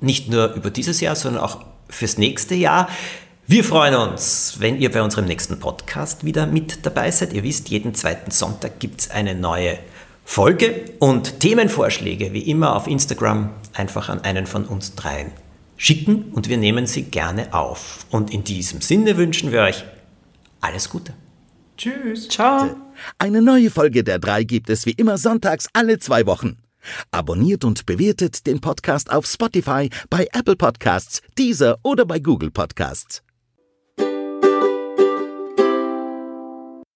nicht 0.00 0.28
nur 0.28 0.52
über 0.54 0.70
dieses 0.70 1.00
Jahr, 1.00 1.14
sondern 1.14 1.42
auch 1.42 1.64
fürs 1.88 2.18
nächste 2.18 2.56
Jahr. 2.56 2.88
Wir 3.46 3.64
freuen 3.64 3.94
uns, 3.94 4.56
wenn 4.58 4.80
ihr 4.80 4.90
bei 4.90 5.02
unserem 5.02 5.26
nächsten 5.26 5.58
Podcast 5.60 6.24
wieder 6.24 6.46
mit 6.46 6.84
dabei 6.84 7.10
seid. 7.10 7.32
Ihr 7.32 7.42
wisst, 7.44 7.68
jeden 7.68 7.94
zweiten 7.94 8.30
Sonntag 8.30 8.80
gibt 8.80 9.00
es 9.00 9.10
eine 9.10 9.34
neue 9.34 9.78
Folge 10.32 10.84
und 11.00 11.40
Themenvorschläge 11.40 12.32
wie 12.32 12.42
immer 12.42 12.76
auf 12.76 12.86
Instagram 12.86 13.50
einfach 13.74 14.08
an 14.08 14.20
einen 14.20 14.46
von 14.46 14.64
uns 14.64 14.94
dreien 14.94 15.32
schicken 15.76 16.26
und 16.30 16.48
wir 16.48 16.56
nehmen 16.56 16.86
sie 16.86 17.02
gerne 17.02 17.52
auf. 17.52 18.06
Und 18.12 18.32
in 18.32 18.44
diesem 18.44 18.80
Sinne 18.80 19.16
wünschen 19.16 19.50
wir 19.50 19.62
euch 19.62 19.84
alles 20.60 20.88
Gute. 20.88 21.14
Tschüss. 21.76 22.28
Ciao. 22.28 22.76
Eine 23.18 23.42
neue 23.42 23.70
Folge 23.70 24.04
der 24.04 24.20
drei 24.20 24.44
gibt 24.44 24.70
es 24.70 24.86
wie 24.86 24.92
immer 24.92 25.18
sonntags 25.18 25.66
alle 25.72 25.98
zwei 25.98 26.24
Wochen. 26.26 26.58
Abonniert 27.10 27.64
und 27.64 27.84
bewertet 27.84 28.46
den 28.46 28.60
Podcast 28.60 29.10
auf 29.10 29.26
Spotify, 29.26 29.90
bei 30.10 30.28
Apple 30.32 30.54
Podcasts, 30.54 31.22
Deezer 31.36 31.76
oder 31.82 32.06
bei 32.06 32.20
Google 32.20 32.52
Podcasts. 32.52 33.24